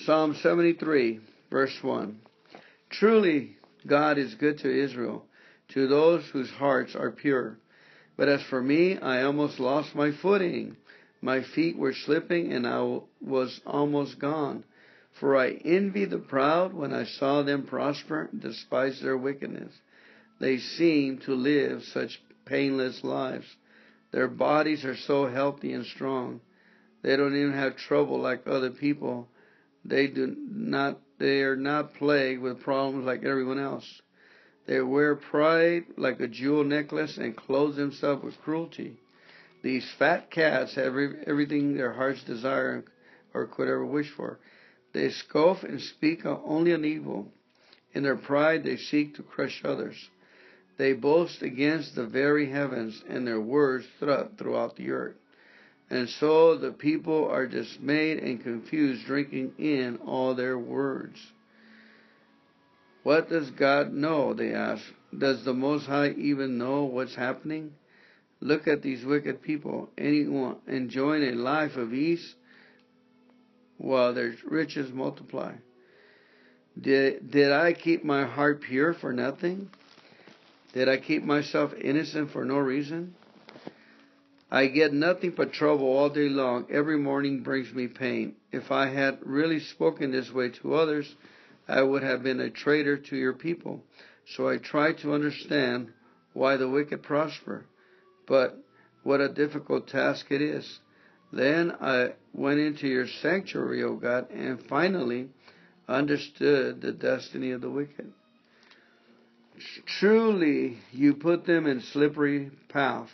Psalm 0.06 0.36
73, 0.42 1.20
verse 1.52 1.78
1. 1.82 2.20
Truly, 2.90 3.58
God 3.86 4.18
is 4.18 4.34
good 4.36 4.60
to 4.60 4.84
Israel, 4.84 5.26
to 5.70 5.88
those 5.88 6.26
whose 6.32 6.50
hearts 6.50 6.96
are 6.96 7.12
pure. 7.12 7.58
But 8.18 8.30
as 8.30 8.42
for 8.44 8.62
me, 8.62 8.98
I 8.98 9.24
almost 9.24 9.60
lost 9.60 9.96
my 9.96 10.12
footing. 10.12 10.78
My 11.22 11.42
feet 11.44 11.78
were 11.78 11.94
slipping 11.94 12.52
and 12.52 12.68
I 12.68 13.00
was 13.22 13.62
almost 13.66 14.20
gone. 14.20 14.64
For 15.20 15.36
I 15.36 15.52
envy 15.52 16.06
the 16.06 16.18
proud 16.18 16.74
when 16.74 16.94
I 16.94 17.06
saw 17.06 17.42
them 17.44 17.66
prosper, 17.66 18.30
despise 18.38 19.02
their 19.02 19.18
wickedness. 19.18 19.74
They 20.40 20.58
seem 20.58 21.20
to 21.20 21.34
live 21.34 21.84
such 21.84 22.22
painless 22.46 23.04
lives. 23.04 23.46
Their 24.12 24.28
bodies 24.28 24.86
are 24.86 24.96
so 24.96 25.28
healthy 25.28 25.74
and 25.74 25.86
strong. 25.86 26.42
They 27.02 27.16
don't 27.16 27.36
even 27.36 27.54
have 27.54 27.76
trouble 27.76 28.20
like 28.20 28.48
other 28.48 28.72
people 28.72 29.28
they 29.86 30.08
do 30.08 30.36
not 30.52 31.00
they 31.20 31.42
are 31.42 31.56
not 31.56 31.96
plagued 31.96 32.42
with 32.42 32.62
problems 32.62 33.06
like 33.06 33.24
everyone 33.24 33.60
else. 33.60 34.02
They 34.66 34.82
wear 34.82 35.16
pride 35.16 35.86
like 35.98 36.20
a 36.20 36.28
jewel 36.28 36.64
necklace 36.64 37.18
and 37.18 37.36
clothe 37.36 37.76
themselves 37.76 38.24
with 38.24 38.42
cruelty. 38.42 38.98
These 39.62 39.92
fat 39.98 40.30
cats 40.32 40.76
have 40.76 40.96
everything 41.26 41.76
their 41.76 41.94
hearts 41.94 42.24
desire 42.24 42.84
or 43.34 43.46
could 43.46 43.68
ever 43.68 43.86
wish 43.86 44.10
for. 44.10 44.40
They 44.94 45.10
scoff 45.10 45.64
and 45.64 45.82
speak 45.82 46.26
only 46.26 46.74
on 46.74 46.86
evil. 46.86 47.32
In 47.94 48.04
their 48.04 48.16
pride, 48.16 48.64
they 48.64 48.78
seek 48.78 49.16
to 49.16 49.24
crush 49.24 49.62
others. 49.66 50.10
They 50.78 50.94
boast 50.94 51.42
against 51.42 51.96
the 51.96 52.06
very 52.06 52.46
heavens, 52.46 53.04
and 53.08 53.28
their 53.28 53.42
words 53.42 53.86
threat 54.00 54.38
throughout 54.38 54.78
the 54.78 54.92
earth. 54.92 55.18
And 55.90 56.08
so 56.08 56.56
the 56.56 56.72
people 56.72 57.28
are 57.28 57.48
dismayed 57.48 58.20
and 58.20 58.42
confused, 58.42 59.06
drinking 59.06 59.56
in 59.58 59.98
all 59.98 60.36
their 60.36 60.58
words. 60.58 61.20
What 63.04 63.30
does 63.30 63.50
God 63.52 63.94
know? 63.94 64.34
They 64.34 64.54
ask. 64.54 64.84
Does 65.18 65.44
the 65.44 65.54
Most 65.54 65.86
High 65.86 66.12
even 66.12 66.58
know 66.58 66.84
what's 66.84 67.16
happening? 67.16 67.74
Look 68.42 68.68
at 68.68 68.82
these 68.82 69.04
wicked 69.04 69.42
people, 69.42 69.90
anyone 69.98 70.58
enjoying 70.68 71.24
a 71.24 71.32
life 71.32 71.76
of 71.76 71.94
ease 71.94 72.36
while 73.78 74.14
their 74.14 74.36
riches 74.46 74.92
multiply. 74.94 75.54
Did, 76.80 77.32
did 77.32 77.52
I 77.52 77.74
keep 77.74 78.04
my 78.04 78.26
heart 78.26 78.62
pure 78.62 78.94
for 78.94 79.12
nothing? 79.12 79.70
Did 80.74 80.88
I 80.88 80.98
keep 80.98 81.24
myself 81.24 81.74
innocent 81.82 82.32
for 82.32 82.46
no 82.46 82.58
reason? 82.58 83.16
I 84.52 84.68
get 84.68 84.94
nothing 84.94 85.32
but 85.36 85.54
trouble 85.54 85.88
all 85.88 86.10
day 86.10 86.30
long. 86.30 86.66
Every 86.72 86.98
morning 86.98 87.44
brings 87.44 87.74
me 87.74 87.88
pain. 87.88 88.36
If 88.52 88.72
I 88.72 88.88
had 88.88 89.20
really 89.24 89.60
spoken 89.60 90.12
this 90.12 90.32
way 90.32 90.50
to 90.50 90.76
others, 90.76 91.14
I 91.70 91.84
would 91.84 92.02
have 92.04 92.24
been 92.24 92.40
a 92.40 92.50
traitor 92.50 92.98
to 92.98 93.16
your 93.16 93.34
people. 93.34 93.84
So 94.36 94.50
I 94.50 94.58
try 94.58 94.94
to 94.94 95.14
understand 95.14 95.94
why 96.34 96.58
the 96.58 96.70
wicked 96.70 97.04
prosper. 97.04 97.66
But 98.28 98.58
what 99.04 99.22
a 99.22 99.30
difficult 99.30 99.88
task 99.88 100.26
it 100.32 100.42
is. 100.42 100.80
Then 101.32 101.72
I 101.80 102.14
went 102.34 102.60
into 102.60 102.88
your 102.88 103.08
sanctuary, 103.08 103.84
O 103.84 103.96
God, 103.96 104.32
and 104.32 104.66
finally 104.68 105.30
understood 105.88 106.82
the 106.82 106.92
destiny 106.92 107.52
of 107.52 107.62
the 107.62 107.70
wicked. 107.70 108.12
Truly, 109.86 110.78
you 110.92 111.14
put 111.16 111.46
them 111.46 111.68
in 111.68 111.82
slippery 111.82 112.52
path 112.70 113.10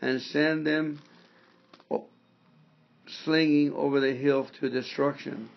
and 0.00 0.22
send 0.22 0.66
them 0.66 1.00
slinging 3.24 3.72
over 3.72 4.00
the 4.00 4.14
hill 4.14 4.48
to 4.60 4.70
destruction. 4.70 5.50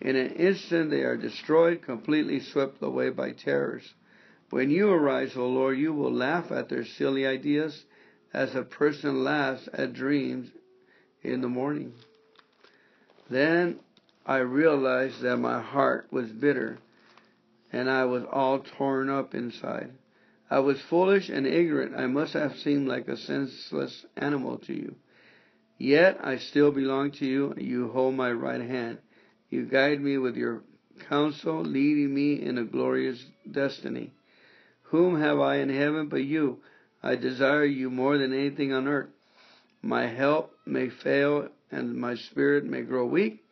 In 0.00 0.16
an 0.16 0.32
instant 0.32 0.90
they 0.90 1.02
are 1.02 1.16
destroyed, 1.16 1.82
completely 1.82 2.40
swept 2.40 2.82
away 2.82 3.10
by 3.10 3.32
terrors. 3.32 3.94
When 4.50 4.70
you 4.70 4.90
arise, 4.90 5.36
O 5.36 5.48
Lord, 5.48 5.78
you 5.78 5.92
will 5.92 6.12
laugh 6.12 6.52
at 6.52 6.68
their 6.68 6.84
silly 6.84 7.26
ideas 7.26 7.84
as 8.32 8.54
a 8.54 8.62
person 8.62 9.24
laughs 9.24 9.68
at 9.72 9.94
dreams 9.94 10.50
in 11.22 11.40
the 11.40 11.48
morning. 11.48 11.94
Then 13.28 13.80
I 14.24 14.38
realized 14.38 15.22
that 15.22 15.38
my 15.38 15.60
heart 15.60 16.06
was 16.10 16.30
bitter 16.30 16.78
and 17.72 17.90
I 17.90 18.04
was 18.04 18.24
all 18.30 18.60
torn 18.60 19.08
up 19.08 19.34
inside. 19.34 19.90
I 20.48 20.60
was 20.60 20.80
foolish 20.80 21.28
and 21.28 21.46
ignorant. 21.46 21.96
I 21.96 22.06
must 22.06 22.34
have 22.34 22.56
seemed 22.56 22.86
like 22.86 23.08
a 23.08 23.16
senseless 23.16 24.06
animal 24.16 24.58
to 24.58 24.72
you. 24.72 24.94
Yet 25.78 26.18
I 26.22 26.38
still 26.38 26.70
belong 26.70 27.10
to 27.12 27.26
you. 27.26 27.54
You 27.56 27.88
hold 27.88 28.14
my 28.14 28.30
right 28.30 28.60
hand. 28.60 28.98
You 29.50 29.64
guide 29.64 30.00
me 30.00 30.18
with 30.18 30.36
your 30.36 30.62
counsel, 31.08 31.62
leading 31.62 32.14
me 32.14 32.42
in 32.42 32.58
a 32.58 32.64
glorious 32.64 33.24
destiny. 33.50 34.12
Whom 34.84 35.20
have 35.20 35.38
I 35.40 35.56
in 35.56 35.68
heaven 35.68 36.08
but 36.08 36.24
you? 36.24 36.58
I 37.02 37.16
desire 37.16 37.64
you 37.64 37.90
more 37.90 38.18
than 38.18 38.32
anything 38.32 38.72
on 38.72 38.88
earth. 38.88 39.10
My 39.82 40.06
help 40.06 40.52
may 40.64 40.88
fail 40.88 41.48
and 41.70 41.94
my 41.94 42.14
spirit 42.14 42.64
may 42.64 42.82
grow 42.82 43.06
weak, 43.06 43.44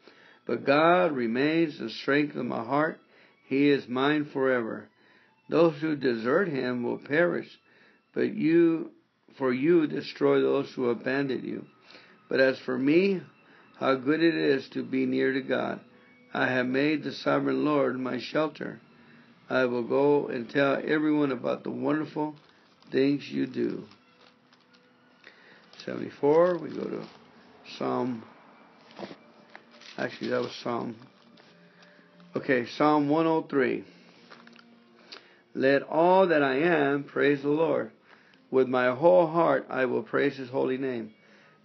but 0.47 0.67
God 0.67 1.13
remains 1.13 1.79
the 1.79 1.91
strength 1.91 2.37
of 2.37 2.47
my 2.47 2.65
heart. 2.65 2.99
He 3.47 3.69
is 3.69 3.89
mine 3.89 4.25
forever. 4.33 4.89
Those 5.49 5.75
who 5.81 5.97
desert 5.97 6.49
him 6.49 6.83
will 6.83 6.99
perish, 6.99 7.49
but 8.15 8.35
you, 8.35 8.91
for 9.37 9.53
you 9.53 9.87
destroy 9.87 10.41
those 10.41 10.71
who 10.73 10.89
abandon 10.89 11.45
you. 11.45 11.67
But 12.29 12.41
as 12.41 12.59
for 12.61 12.79
me, 12.79 13.21
how 13.79 13.95
good 13.97 14.23
it 14.23 14.35
is 14.35 14.69
to 14.71 14.83
be 14.83 15.07
near 15.07 15.33
to 15.33 15.41
God. 15.41 15.81
I 16.33 16.47
have 16.49 16.67
made 16.67 17.03
the 17.03 17.13
sovereign 17.13 17.65
Lord 17.65 17.99
my 17.99 18.19
shelter. 18.19 18.81
I 19.49 19.65
will 19.67 19.83
go 19.83 20.29
and 20.29 20.49
tell 20.49 20.81
everyone 20.85 21.33
about 21.33 21.65
the 21.65 21.71
wonderful 21.71 22.35
things 22.91 23.29
you 23.29 23.47
do. 23.47 23.85
74, 25.85 26.59
we 26.59 26.71
go 26.71 26.85
to 26.85 27.05
Psalm. 27.77 28.25
Actually, 29.99 30.31
that 30.31 30.41
was 30.41 30.55
Psalm. 30.63 30.97
Okay, 32.35 32.67
Psalm 32.67 33.09
103. 33.09 33.85
Let 35.55 35.83
all 35.83 36.29
that 36.29 36.43
I 36.43 36.57
am 36.57 37.05
praise 37.05 37.43
the 37.43 37.49
Lord. 37.49 37.93
With 38.51 38.67
my 38.69 38.95
whole 38.95 39.27
heart 39.27 39.67
I 39.71 39.85
will 39.85 40.03
praise 40.03 40.37
his 40.37 40.49
holy 40.49 40.79
name. 40.79 41.13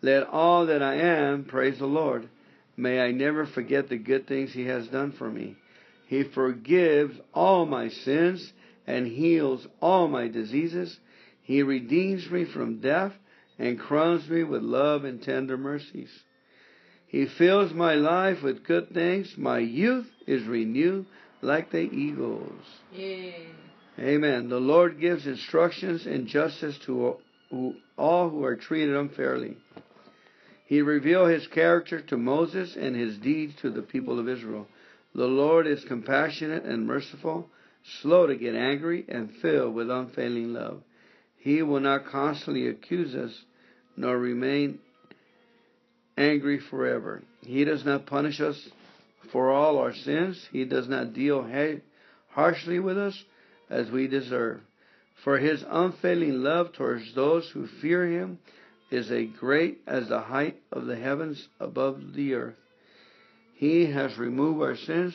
Let 0.01 0.27
all 0.27 0.67
that 0.67 0.81
I 0.81 0.95
am 0.95 1.45
praise 1.45 1.79
the 1.79 1.85
Lord. 1.85 2.29
May 2.77 3.01
I 3.01 3.11
never 3.11 3.45
forget 3.45 3.89
the 3.89 3.97
good 3.97 4.27
things 4.27 4.53
he 4.53 4.65
has 4.65 4.87
done 4.87 5.11
for 5.11 5.29
me. 5.29 5.57
He 6.07 6.23
forgives 6.23 7.19
all 7.33 7.65
my 7.65 7.89
sins 7.89 8.53
and 8.87 9.05
heals 9.05 9.67
all 9.81 10.07
my 10.07 10.27
diseases. 10.27 10.97
He 11.43 11.61
redeems 11.63 12.29
me 12.29 12.45
from 12.45 12.79
death 12.79 13.13
and 13.57 13.79
crowns 13.79 14.27
me 14.29 14.43
with 14.43 14.61
love 14.63 15.03
and 15.03 15.21
tender 15.21 15.57
mercies. 15.57 16.09
He 17.07 17.25
fills 17.25 17.73
my 17.73 17.95
life 17.95 18.41
with 18.41 18.63
good 18.65 18.93
things. 18.93 19.33
My 19.37 19.59
youth 19.59 20.07
is 20.25 20.43
renewed 20.43 21.05
like 21.41 21.71
the 21.71 21.79
eagles. 21.79 22.63
Yay. 22.93 23.47
Amen. 23.99 24.47
The 24.47 24.59
Lord 24.59 24.99
gives 25.01 25.27
instructions 25.27 26.05
and 26.05 26.27
justice 26.27 26.77
to 26.85 27.17
all 27.97 28.29
who 28.29 28.43
are 28.45 28.55
treated 28.55 28.95
unfairly. 28.95 29.57
He 30.69 30.83
revealed 30.83 31.31
his 31.31 31.47
character 31.47 31.99
to 31.99 32.15
Moses 32.15 32.75
and 32.75 32.95
his 32.95 33.17
deeds 33.17 33.55
to 33.63 33.71
the 33.71 33.81
people 33.81 34.19
of 34.19 34.29
Israel. 34.29 34.67
The 35.15 35.25
Lord 35.25 35.65
is 35.65 35.83
compassionate 35.83 36.63
and 36.63 36.85
merciful, 36.85 37.49
slow 38.01 38.27
to 38.27 38.35
get 38.35 38.53
angry, 38.53 39.03
and 39.09 39.31
filled 39.41 39.73
with 39.73 39.89
unfailing 39.89 40.53
love. 40.53 40.83
He 41.37 41.63
will 41.63 41.79
not 41.79 42.05
constantly 42.05 42.67
accuse 42.67 43.15
us, 43.15 43.31
nor 43.97 44.15
remain 44.19 44.77
angry 46.15 46.59
forever. 46.59 47.23
He 47.41 47.65
does 47.65 47.83
not 47.83 48.05
punish 48.05 48.39
us 48.39 48.69
for 49.31 49.49
all 49.49 49.79
our 49.79 49.95
sins. 49.95 50.49
He 50.51 50.65
does 50.65 50.87
not 50.87 51.13
deal 51.13 51.49
harshly 52.27 52.79
with 52.79 52.99
us 52.99 53.23
as 53.71 53.89
we 53.89 54.07
deserve. 54.07 54.61
For 55.23 55.39
his 55.39 55.65
unfailing 55.67 56.43
love 56.43 56.73
towards 56.73 57.15
those 57.15 57.49
who 57.49 57.65
fear 57.65 58.05
him 58.05 58.37
is 58.91 59.11
as 59.11 59.25
great 59.39 59.79
as 59.85 60.09
the 60.09 60.21
height 60.21 60.61
of 60.71 60.85
the 60.85 60.95
heavens 60.95 61.47
above 61.59 62.13
the 62.13 62.33
earth. 62.33 62.55
He 63.53 63.87
has 63.87 64.17
removed 64.17 64.61
our 64.61 64.75
sins 64.75 65.13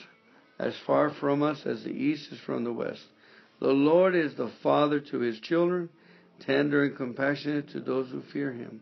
as 0.58 0.74
far 0.86 1.10
from 1.10 1.42
us 1.42 1.64
as 1.66 1.82
the 1.82 1.90
east 1.90 2.30
is 2.32 2.38
from 2.40 2.64
the 2.64 2.72
west. 2.72 3.02
The 3.60 3.72
Lord 3.72 4.14
is 4.14 4.34
the 4.34 4.50
Father 4.62 5.00
to 5.00 5.18
his 5.20 5.40
children, 5.40 5.88
tender 6.40 6.84
and 6.84 6.96
compassionate 6.96 7.70
to 7.70 7.80
those 7.80 8.10
who 8.10 8.22
fear 8.32 8.52
him. 8.52 8.80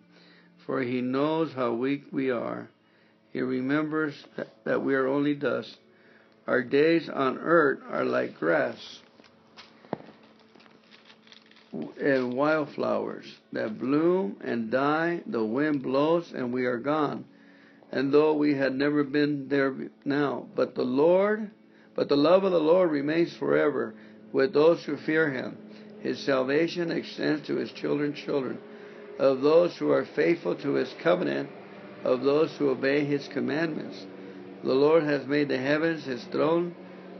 For 0.66 0.82
he 0.82 1.00
knows 1.00 1.52
how 1.52 1.74
weak 1.74 2.04
we 2.10 2.30
are. 2.30 2.68
He 3.32 3.40
remembers 3.40 4.14
that 4.64 4.82
we 4.82 4.94
are 4.94 5.06
only 5.06 5.34
dust. 5.34 5.76
Our 6.46 6.62
days 6.62 7.08
on 7.08 7.38
earth 7.38 7.80
are 7.88 8.04
like 8.04 8.38
grass 8.38 9.00
and 11.72 12.34
wildflowers 12.34 13.24
that 13.52 13.78
bloom 13.78 14.36
and 14.42 14.70
die. 14.70 15.22
The 15.26 15.44
wind 15.44 15.82
blows 15.82 16.32
and 16.32 16.52
we 16.52 16.66
are 16.66 16.78
gone. 16.78 17.24
And 17.90 18.12
though 18.12 18.34
we 18.34 18.54
had 18.54 18.74
never 18.74 19.04
been 19.04 19.48
there 19.48 19.74
now, 20.04 20.46
but 20.54 20.74
the 20.74 20.84
Lord, 20.84 21.50
but 21.94 22.08
the 22.08 22.16
love 22.16 22.44
of 22.44 22.52
the 22.52 22.60
Lord 22.60 22.90
remains 22.90 23.36
forever 23.36 23.94
with 24.32 24.52
those 24.52 24.82
who 24.84 24.96
fear 24.96 25.30
him. 25.30 25.56
His 26.00 26.18
salvation 26.18 26.90
extends 26.90 27.46
to 27.46 27.56
his 27.56 27.70
children's 27.70 28.18
children, 28.18 28.58
of 29.18 29.42
those 29.42 29.76
who 29.76 29.90
are 29.92 30.04
faithful 30.04 30.56
to 30.56 30.72
his 30.72 30.92
covenant, 31.02 31.50
of 32.02 32.22
those 32.22 32.50
who 32.56 32.70
obey 32.70 33.04
his 33.04 33.28
commandments. 33.28 34.06
The 34.64 34.74
Lord 34.74 35.04
has 35.04 35.26
made 35.26 35.48
the 35.48 35.58
heavens 35.58 36.04
his 36.04 36.24
throne. 36.24 36.74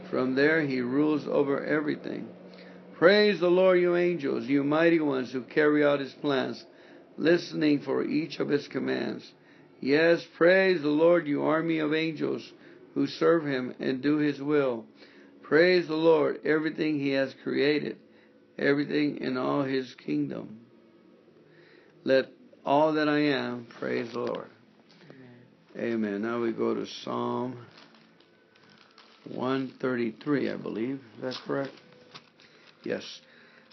From 0.09 0.35
there 0.35 0.61
he 0.61 0.81
rules 0.81 1.27
over 1.27 1.63
everything. 1.63 2.27
Praise 3.03 3.41
the 3.41 3.49
Lord, 3.49 3.81
you 3.81 3.97
angels, 3.97 4.45
you 4.45 4.63
mighty 4.63 5.01
ones 5.01 5.29
who 5.29 5.41
carry 5.41 5.83
out 5.83 5.99
his 5.99 6.13
plans, 6.13 6.63
listening 7.17 7.81
for 7.81 8.01
each 8.01 8.39
of 8.39 8.47
his 8.47 8.65
commands. 8.69 9.29
Yes, 9.81 10.25
praise 10.37 10.81
the 10.81 10.87
Lord, 10.87 11.27
you 11.27 11.43
army 11.43 11.79
of 11.79 11.93
angels 11.93 12.49
who 12.93 13.07
serve 13.07 13.45
him 13.45 13.75
and 13.81 14.01
do 14.01 14.19
his 14.19 14.41
will. 14.41 14.85
Praise 15.41 15.85
the 15.85 15.97
Lord, 15.97 16.39
everything 16.45 16.97
he 16.97 17.09
has 17.09 17.35
created, 17.43 17.97
everything 18.57 19.17
in 19.17 19.35
all 19.35 19.63
his 19.63 19.93
kingdom. 19.95 20.61
Let 22.05 22.27
all 22.65 22.93
that 22.93 23.09
I 23.09 23.19
am 23.19 23.67
praise 23.81 24.13
the 24.13 24.19
Lord. 24.19 24.47
Amen. 25.77 26.21
Now 26.21 26.39
we 26.39 26.53
go 26.53 26.73
to 26.73 26.87
Psalm 27.03 27.65
133, 29.25 30.51
I 30.51 30.55
believe. 30.55 31.01
Is 31.17 31.21
that 31.21 31.35
correct? 31.45 31.73
Yes. 32.83 33.21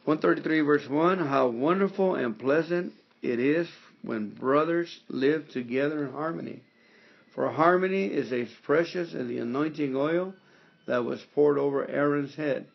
133 0.04 0.60
verse 0.60 0.88
1 0.88 1.18
How 1.18 1.48
wonderful 1.48 2.14
and 2.14 2.38
pleasant 2.38 2.92
it 3.22 3.38
is 3.38 3.68
when 4.02 4.30
brothers 4.30 5.00
live 5.08 5.48
together 5.50 6.04
in 6.06 6.12
harmony. 6.12 6.62
For 7.34 7.50
harmony 7.50 8.06
is 8.06 8.32
as 8.32 8.48
precious 8.62 9.14
as 9.14 9.28
the 9.28 9.38
anointing 9.38 9.94
oil 9.94 10.34
that 10.86 11.04
was 11.04 11.24
poured 11.34 11.58
over 11.58 11.88
Aaron's 11.88 12.34
head, 12.34 12.66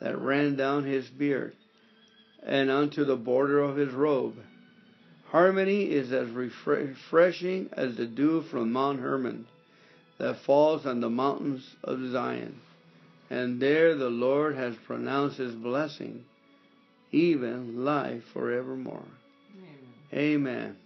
that 0.00 0.18
ran 0.18 0.56
down 0.56 0.84
his 0.84 1.08
beard, 1.08 1.54
and 2.42 2.70
unto 2.70 3.04
the 3.04 3.16
border 3.16 3.60
of 3.60 3.76
his 3.76 3.92
robe. 3.92 4.36
Harmony 5.26 5.90
is 5.90 6.12
as 6.12 6.28
refreshing 6.30 7.68
as 7.72 7.96
the 7.96 8.06
dew 8.06 8.42
from 8.42 8.72
Mount 8.72 9.00
Hermon 9.00 9.46
that 10.18 10.38
falls 10.38 10.86
on 10.86 11.00
the 11.00 11.10
mountains 11.10 11.76
of 11.84 12.10
Zion. 12.10 12.60
And 13.30 13.60
there 13.60 13.94
the 13.94 14.10
Lord 14.10 14.56
has 14.56 14.74
pronounced 14.74 15.38
his 15.38 15.54
blessing, 15.54 16.24
even 17.12 17.84
life 17.84 18.24
forevermore. 18.32 19.04
Amen. 20.12 20.34
Amen. 20.34 20.76